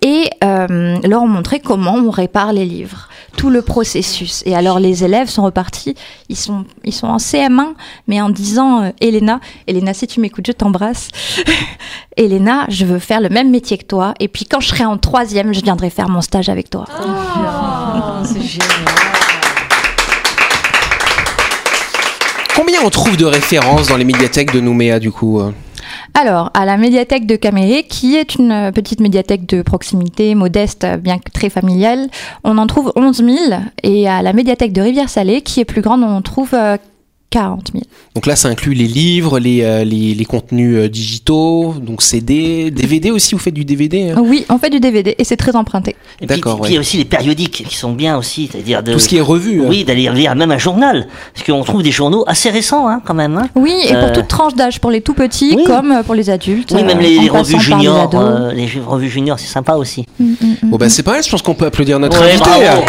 et 0.01 0.25
leur 0.41 1.23
ont 1.23 1.27
montré 1.27 1.61
comment 1.61 1.93
on 1.95 2.09
répare 2.09 2.51
les 2.51 2.65
livres, 2.65 3.07
tout 3.37 3.49
le 3.49 3.61
processus. 3.61 4.43
Et 4.45 4.55
alors 4.55 4.79
les 4.79 5.03
élèves 5.03 5.29
sont 5.29 5.43
repartis, 5.43 5.95
ils 6.29 6.37
sont, 6.37 6.65
ils 6.83 6.93
sont 6.93 7.07
en 7.07 7.17
CM1, 7.17 7.73
mais 8.07 8.21
en 8.21 8.29
disant, 8.29 8.83
euh, 8.83 8.89
Elena, 9.01 9.39
Elena, 9.67 9.93
si 9.93 10.07
tu 10.07 10.19
m'écoutes, 10.19 10.47
je 10.47 10.51
t'embrasse. 10.51 11.09
Elena, 12.17 12.65
je 12.69 12.85
veux 12.85 12.99
faire 12.99 13.21
le 13.21 13.29
même 13.29 13.49
métier 13.49 13.77
que 13.77 13.85
toi, 13.85 14.13
et 14.19 14.27
puis 14.27 14.45
quand 14.45 14.59
je 14.59 14.69
serai 14.69 14.85
en 14.85 14.97
troisième, 14.97 15.53
je 15.53 15.61
viendrai 15.61 15.89
faire 15.89 16.09
mon 16.09 16.21
stage 16.21 16.49
avec 16.49 16.69
toi. 16.69 16.85
c'est 18.23 18.41
génial. 18.41 18.69
Combien 22.55 22.81
on 22.85 22.89
trouve 22.91 23.17
de 23.17 23.25
références 23.25 23.87
dans 23.87 23.97
les 23.97 24.05
médiathèques 24.05 24.53
de 24.53 24.59
Nouméa 24.59 24.99
du 24.99 25.11
coup 25.11 25.39
euh? 25.39 25.51
Alors, 26.13 26.51
à 26.53 26.65
la 26.65 26.77
médiathèque 26.77 27.25
de 27.25 27.35
Caméré, 27.35 27.83
qui 27.83 28.15
est 28.15 28.35
une 28.35 28.51
euh, 28.51 28.71
petite 28.71 28.99
médiathèque 28.99 29.45
de 29.47 29.61
proximité, 29.61 30.35
modeste, 30.35 30.83
euh, 30.83 30.97
bien 30.97 31.17
que 31.17 31.31
très 31.31 31.49
familiale, 31.49 32.07
on 32.43 32.57
en 32.57 32.67
trouve 32.67 32.91
11 32.95 33.17
000. 33.17 33.61
Et 33.83 34.07
à 34.07 34.21
la 34.21 34.33
médiathèque 34.33 34.73
de 34.73 34.81
Rivière-Salée, 34.81 35.41
qui 35.41 35.59
est 35.59 35.65
plus 35.65 35.81
grande, 35.81 36.03
on 36.03 36.15
en 36.15 36.21
trouve 36.21 36.53
euh, 36.53 36.77
40 37.33 37.71
000. 37.73 37.83
Donc 38.13 38.27
là, 38.27 38.35
ça 38.35 38.47
inclut 38.47 38.75
les 38.75 38.85
livres, 38.85 39.39
les, 39.39 39.63
euh, 39.63 39.83
les, 39.83 40.13
les 40.13 40.25
contenus 40.25 40.77
euh, 40.77 40.87
digitaux, 40.87 41.73
donc 41.81 42.03
CD, 42.03 42.69
DVD 42.69 43.09
aussi. 43.09 43.33
Vous 43.33 43.39
faites 43.41 43.55
du 43.55 43.65
DVD 43.65 44.11
hein? 44.11 44.21
Oui, 44.23 44.45
on 44.49 44.59
fait 44.59 44.69
du 44.69 44.79
DVD 44.79 45.15
et 45.17 45.23
c'est 45.23 45.35
très 45.35 45.55
emprunté. 45.55 45.95
Et 46.21 46.27
puis, 46.27 46.35
D'accord, 46.35 46.61
puis 46.61 46.71
il 46.71 46.75
y 46.75 46.77
a 46.77 46.79
aussi 46.79 46.97
les 46.97 47.05
périodiques 47.05 47.63
qui 47.67 47.75
sont 47.75 47.91
bien 47.93 48.17
aussi, 48.17 48.49
c'est-à-dire 48.51 48.83
de. 48.83 48.93
Tout 48.93 48.99
ce 48.99 49.07
qui 49.09 49.17
est 49.17 49.21
revu. 49.21 49.61
hein. 49.63 49.65
Oui, 49.67 49.83
d'aller 49.83 50.07
lire 50.13 50.35
même 50.35 50.51
un 50.51 50.59
journal. 50.59 51.07
Parce 51.33 51.43
qu'on 51.45 51.63
trouve 51.63 51.81
des 51.81 51.91
journaux 51.91 52.23
assez 52.27 52.51
récents, 52.51 52.87
hein, 52.87 53.01
quand 53.03 53.15
même. 53.15 53.35
hein. 53.37 53.49
Oui, 53.55 53.73
et 53.83 53.93
pour 53.93 54.03
Euh, 54.03 54.13
toute 54.13 54.27
tranche 54.27 54.53
d'âge, 54.53 54.79
pour 54.79 54.91
les 54.91 55.01
tout 55.01 55.15
petits 55.15 55.55
oui. 55.57 55.63
comme 55.65 56.03
pour 56.05 56.13
les 56.13 56.29
adultes. 56.29 56.71
Oui, 56.75 56.83
même 56.83 56.99
les, 56.99 57.29
revues 57.29 57.59
juniors, 57.59 58.11
euh, 58.13 58.51
les 58.53 58.67
revues 58.85 59.09
juniors, 59.09 59.39
c'est 59.39 59.47
sympa 59.51 59.73
aussi. 59.73 60.05
Mm, 60.19 60.23
mm, 60.25 60.35
mm. 60.63 60.69
Bon 60.69 60.77
bah 60.77 60.87
c'est 60.89 61.01
pas 61.03 61.13
mal. 61.13 61.23
Je 61.23 61.29
pense 61.31 61.41
qu'on 61.41 61.55
peut 61.55 61.65
applaudir 61.65 61.97
notre 61.99 62.19
Ouais, 62.21 62.33
invité. 62.33 62.49
bravo. 62.49 62.83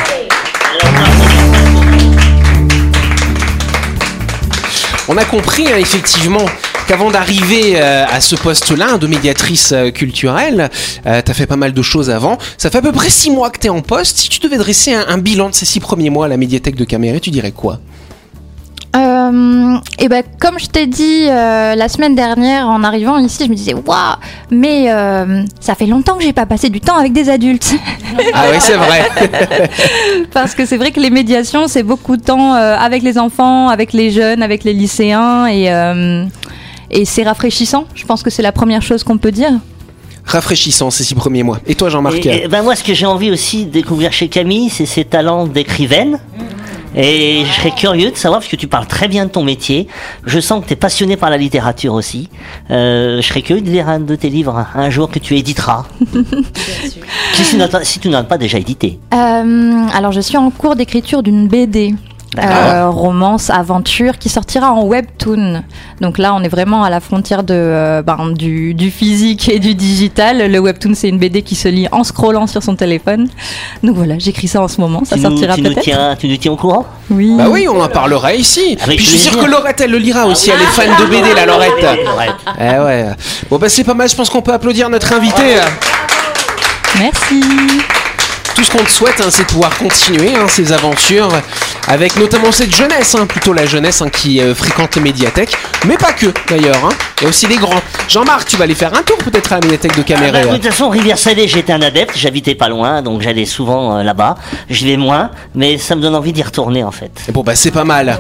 On 5.06 5.18
a 5.18 5.24
compris 5.24 5.66
hein, 5.70 5.76
effectivement 5.76 6.46
qu'avant 6.88 7.10
d'arriver 7.10 7.74
euh, 7.76 8.06
à 8.06 8.22
ce 8.22 8.36
poste-là 8.36 8.92
hein, 8.92 8.98
de 8.98 9.06
médiatrice 9.06 9.72
euh, 9.72 9.90
culturelle, 9.90 10.70
euh, 11.06 11.20
t'as 11.22 11.34
fait 11.34 11.46
pas 11.46 11.56
mal 11.56 11.74
de 11.74 11.82
choses 11.82 12.08
avant. 12.08 12.38
Ça 12.56 12.70
fait 12.70 12.78
à 12.78 12.82
peu 12.82 12.92
près 12.92 13.10
six 13.10 13.30
mois 13.30 13.50
que 13.50 13.58
t'es 13.58 13.68
en 13.68 13.82
poste. 13.82 14.16
Si 14.16 14.30
tu 14.30 14.40
devais 14.40 14.56
dresser 14.56 14.94
un, 14.94 15.18
bilan 15.18 15.50
de 15.50 15.54
ces 15.54 15.66
six 15.66 15.80
premiers 15.80 16.08
mois 16.08 16.24
à 16.24 16.28
la 16.28 16.38
médiathèque 16.38 16.76
de 16.76 16.84
Caméré, 16.84 17.20
tu 17.20 17.30
dirais 17.30 17.52
quoi? 17.52 17.80
Euh, 18.94 19.76
et 19.98 20.08
ben, 20.08 20.22
comme 20.38 20.58
je 20.58 20.66
t'ai 20.66 20.86
dit 20.86 21.26
euh, 21.26 21.74
la 21.74 21.88
semaine 21.88 22.14
dernière 22.14 22.68
en 22.68 22.84
arrivant 22.84 23.18
ici, 23.18 23.44
je 23.44 23.50
me 23.50 23.56
disais 23.56 23.74
waouh, 23.74 24.16
mais 24.50 24.86
euh, 24.88 25.42
ça 25.58 25.74
fait 25.74 25.86
longtemps 25.86 26.16
que 26.16 26.22
j'ai 26.22 26.32
pas 26.32 26.46
passé 26.46 26.70
du 26.70 26.80
temps 26.80 26.96
avec 26.96 27.12
des 27.12 27.28
adultes. 27.28 27.74
Ah 28.32 28.44
oui, 28.52 28.58
c'est 28.60 28.76
vrai. 28.76 29.08
Parce 30.32 30.54
que 30.54 30.64
c'est 30.64 30.76
vrai 30.76 30.92
que 30.92 31.00
les 31.00 31.10
médiations, 31.10 31.66
c'est 31.66 31.82
beaucoup 31.82 32.16
de 32.16 32.22
temps 32.22 32.54
euh, 32.54 32.76
avec 32.76 33.02
les 33.02 33.18
enfants, 33.18 33.68
avec 33.68 33.92
les 33.92 34.12
jeunes, 34.12 34.42
avec 34.42 34.62
les 34.62 34.72
lycéens 34.72 35.46
et, 35.46 35.72
euh, 35.72 36.24
et 36.90 37.04
c'est 37.04 37.24
rafraîchissant. 37.24 37.86
Je 37.96 38.04
pense 38.04 38.22
que 38.22 38.30
c'est 38.30 38.42
la 38.42 38.52
première 38.52 38.82
chose 38.82 39.02
qu'on 39.02 39.18
peut 39.18 39.32
dire. 39.32 39.52
Rafraîchissant 40.24 40.90
ces 40.90 41.04
six 41.04 41.14
premiers 41.14 41.42
mois. 41.42 41.58
Et 41.66 41.74
toi, 41.74 41.88
Jean-Marc 41.90 42.24
Et, 42.26 42.44
et 42.44 42.48
ben 42.48 42.62
moi, 42.62 42.76
ce 42.76 42.84
que 42.84 42.94
j'ai 42.94 43.06
envie 43.06 43.30
aussi 43.30 43.66
de 43.66 43.70
découvrir 43.70 44.12
chez 44.12 44.28
Camille, 44.28 44.70
c'est 44.70 44.86
ses 44.86 45.04
talents 45.04 45.46
d'écrivaine. 45.46 46.20
Et 46.96 47.44
je 47.44 47.52
serais 47.52 47.72
curieux 47.72 48.10
de 48.10 48.16
savoir, 48.16 48.40
parce 48.40 48.50
que 48.50 48.56
tu 48.56 48.68
parles 48.68 48.86
très 48.86 49.08
bien 49.08 49.26
de 49.26 49.30
ton 49.30 49.44
métier, 49.44 49.88
je 50.24 50.38
sens 50.40 50.62
que 50.62 50.68
tu 50.68 50.72
es 50.74 50.76
passionné 50.76 51.16
par 51.16 51.30
la 51.30 51.36
littérature 51.36 51.94
aussi. 51.94 52.28
Euh, 52.70 53.20
je 53.20 53.26
serais 53.26 53.42
curieux 53.42 53.62
de 53.62 53.70
lire 53.70 53.88
un 53.88 54.00
de 54.00 54.14
tes 54.14 54.30
livres 54.30 54.66
un, 54.74 54.90
jour 54.90 55.10
que 55.10 55.18
tu 55.18 55.36
éditeras. 55.36 55.84
si, 57.32 57.98
tu 58.00 58.08
n'as 58.08 58.22
pas 58.22 58.38
déjà 58.38 58.58
édité. 58.58 58.98
Euh, 59.12 59.86
alors, 59.92 60.12
je 60.12 60.20
suis 60.20 60.36
en 60.36 60.50
cours 60.50 60.76
d'écriture 60.76 61.22
d'une 61.22 61.48
BD. 61.48 61.94
Euh, 62.38 62.88
romance, 62.90 63.50
aventure, 63.50 64.18
qui 64.18 64.28
sortira 64.28 64.72
en 64.72 64.84
webtoon. 64.84 65.62
Donc 66.00 66.18
là, 66.18 66.34
on 66.34 66.42
est 66.42 66.48
vraiment 66.48 66.82
à 66.84 66.90
la 66.90 67.00
frontière 67.00 67.42
de, 67.42 67.54
euh, 67.54 68.02
ben, 68.02 68.32
du, 68.32 68.74
du 68.74 68.90
physique 68.90 69.48
et 69.48 69.58
du 69.58 69.74
digital. 69.74 70.50
Le 70.50 70.58
webtoon, 70.58 70.92
c'est 70.94 71.08
une 71.08 71.18
BD 71.18 71.42
qui 71.42 71.54
se 71.54 71.68
lit 71.68 71.86
en 71.92 72.04
scrollant 72.04 72.46
sur 72.46 72.62
son 72.62 72.76
téléphone. 72.76 73.28
Donc 73.82 73.96
voilà, 73.96 74.18
j'écris 74.18 74.48
ça 74.48 74.60
en 74.62 74.68
ce 74.68 74.80
moment. 74.80 75.04
Ça 75.04 75.16
tu, 75.16 75.22
nous, 75.22 75.30
sortira 75.30 75.54
tu, 75.54 75.62
nous 75.62 75.70
peut-être. 75.70 75.82
tiens, 75.82 76.16
tu 76.18 76.28
nous 76.28 76.36
tiens 76.36 76.52
au 76.52 76.56
courant? 76.56 76.86
Oui. 77.10 77.34
Bah 77.36 77.46
oui, 77.50 77.66
on 77.68 77.80
en 77.80 77.88
parlera 77.88 78.34
ici. 78.34 78.76
Avec 78.82 78.96
Puis 78.96 79.04
je 79.04 79.10
suis 79.10 79.18
sûr 79.18 79.38
que 79.38 79.46
Laurette, 79.46 79.80
elle 79.80 79.90
le 79.90 79.98
lira 79.98 80.26
aussi. 80.26 80.50
Elle 80.50 80.60
est 80.60 80.64
fan 80.66 80.90
de 81.00 81.06
BD, 81.06 81.34
la 81.34 81.46
Laurette. 81.46 81.72
Laurette. 82.04 82.30
Eh 82.58 82.78
ouais. 82.78 83.06
Bon 83.50 83.58
bah 83.58 83.68
c'est 83.68 83.84
pas 83.84 83.94
mal. 83.94 84.08
Je 84.08 84.16
pense 84.16 84.30
qu'on 84.30 84.42
peut 84.42 84.52
applaudir 84.52 84.88
notre 84.88 85.12
invité. 85.12 85.56
Merci. 86.98 87.40
Tout 88.54 88.62
ce 88.62 88.70
qu'on 88.70 88.84
te 88.84 88.90
souhaite, 88.90 89.20
hein, 89.20 89.28
c'est 89.30 89.42
de 89.42 89.48
pouvoir 89.48 89.76
continuer 89.76 90.34
hein, 90.36 90.46
ces 90.48 90.72
aventures 90.72 91.28
avec 91.88 92.16
notamment 92.16 92.52
cette 92.52 92.74
jeunesse, 92.74 93.14
hein, 93.14 93.26
plutôt 93.26 93.52
la 93.52 93.66
jeunesse 93.66 94.00
hein, 94.00 94.08
qui 94.08 94.40
euh, 94.40 94.54
fréquente 94.54 94.94
les 94.96 95.02
médiathèques, 95.02 95.56
mais 95.86 95.96
pas 95.96 96.12
que 96.12 96.26
d'ailleurs. 96.48 96.82
hein. 96.84 96.90
Il 97.20 97.24
y 97.24 97.26
a 97.26 97.30
aussi 97.30 97.46
les 97.46 97.56
grands. 97.56 97.80
Jean-Marc, 98.08 98.48
tu 98.48 98.56
vas 98.56 98.64
aller 98.64 98.74
faire 98.74 98.94
un 98.94 99.02
tour 99.02 99.18
peut-être 99.18 99.52
à 99.52 99.56
la 99.56 99.62
médiathèque 99.62 99.96
de 99.96 100.04
Ah 100.14 100.30
bah, 100.30 100.38
écoute, 100.40 100.50
de 100.52 100.56
toute 100.58 100.66
façon, 100.70 100.88
Rivière-Salée, 100.88 101.48
j'étais 101.48 101.72
un 101.72 101.82
adepte, 101.82 102.12
j'habitais 102.16 102.54
pas 102.54 102.68
loin, 102.68 103.02
donc 103.02 103.22
j'allais 103.22 103.44
souvent 103.44 103.98
euh, 103.98 104.02
là-bas. 104.02 104.36
Je 104.70 104.86
vais 104.86 104.96
moins, 104.96 105.30
mais 105.54 105.76
ça 105.78 105.96
me 105.96 106.00
donne 106.00 106.14
envie 106.14 106.32
d'y 106.32 106.42
retourner 106.42 106.84
en 106.84 106.92
fait. 106.92 107.10
Et 107.28 107.32
bon 107.32 107.42
bah 107.42 107.54
c'est 107.56 107.70
pas 107.72 107.84
mal. 107.84 108.18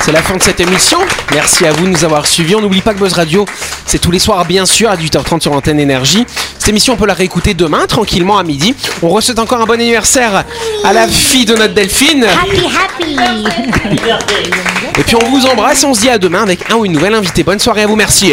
C'est 0.00 0.12
la 0.12 0.22
fin 0.22 0.36
de 0.36 0.42
cette 0.42 0.60
émission. 0.60 0.98
Merci 1.32 1.66
à 1.66 1.72
vous 1.72 1.84
de 1.84 1.90
nous 1.90 2.04
avoir 2.04 2.26
suivis. 2.26 2.54
On 2.54 2.60
n'oublie 2.60 2.80
pas 2.80 2.94
que 2.94 2.98
Buzz 2.98 3.12
Radio, 3.12 3.44
c'est 3.84 3.98
tous 3.98 4.10
les 4.10 4.18
soirs, 4.18 4.44
bien 4.44 4.64
sûr, 4.64 4.90
à 4.90 4.96
18h30 4.96 5.40
sur 5.40 5.52
l'antenne 5.52 5.80
Énergie. 5.80 6.24
Cette 6.58 6.68
émission, 6.68 6.94
on 6.94 6.96
peut 6.96 7.06
la 7.06 7.14
réécouter 7.14 7.54
demain, 7.54 7.86
tranquillement, 7.86 8.38
à 8.38 8.42
midi. 8.42 8.74
On 9.02 9.08
reçoit 9.08 9.38
encore 9.38 9.60
un 9.60 9.66
bon 9.66 9.74
anniversaire 9.74 10.44
à 10.84 10.92
la 10.92 11.06
fille 11.08 11.44
de 11.44 11.54
notre 11.54 11.74
Delphine. 11.74 12.26
Et 14.98 15.02
puis 15.02 15.16
on 15.16 15.30
vous 15.30 15.46
embrasse 15.46 15.82
et 15.82 15.86
on 15.86 15.94
se 15.94 16.00
dit 16.00 16.10
à 16.10 16.18
demain 16.18 16.42
avec 16.42 16.70
un 16.70 16.76
ou 16.76 16.84
une 16.84 16.92
nouvelle 16.92 17.14
invitée. 17.14 17.42
Bonne 17.42 17.58
soirée 17.58 17.82
à 17.82 17.86
vous, 17.86 17.96
merci. 17.96 18.32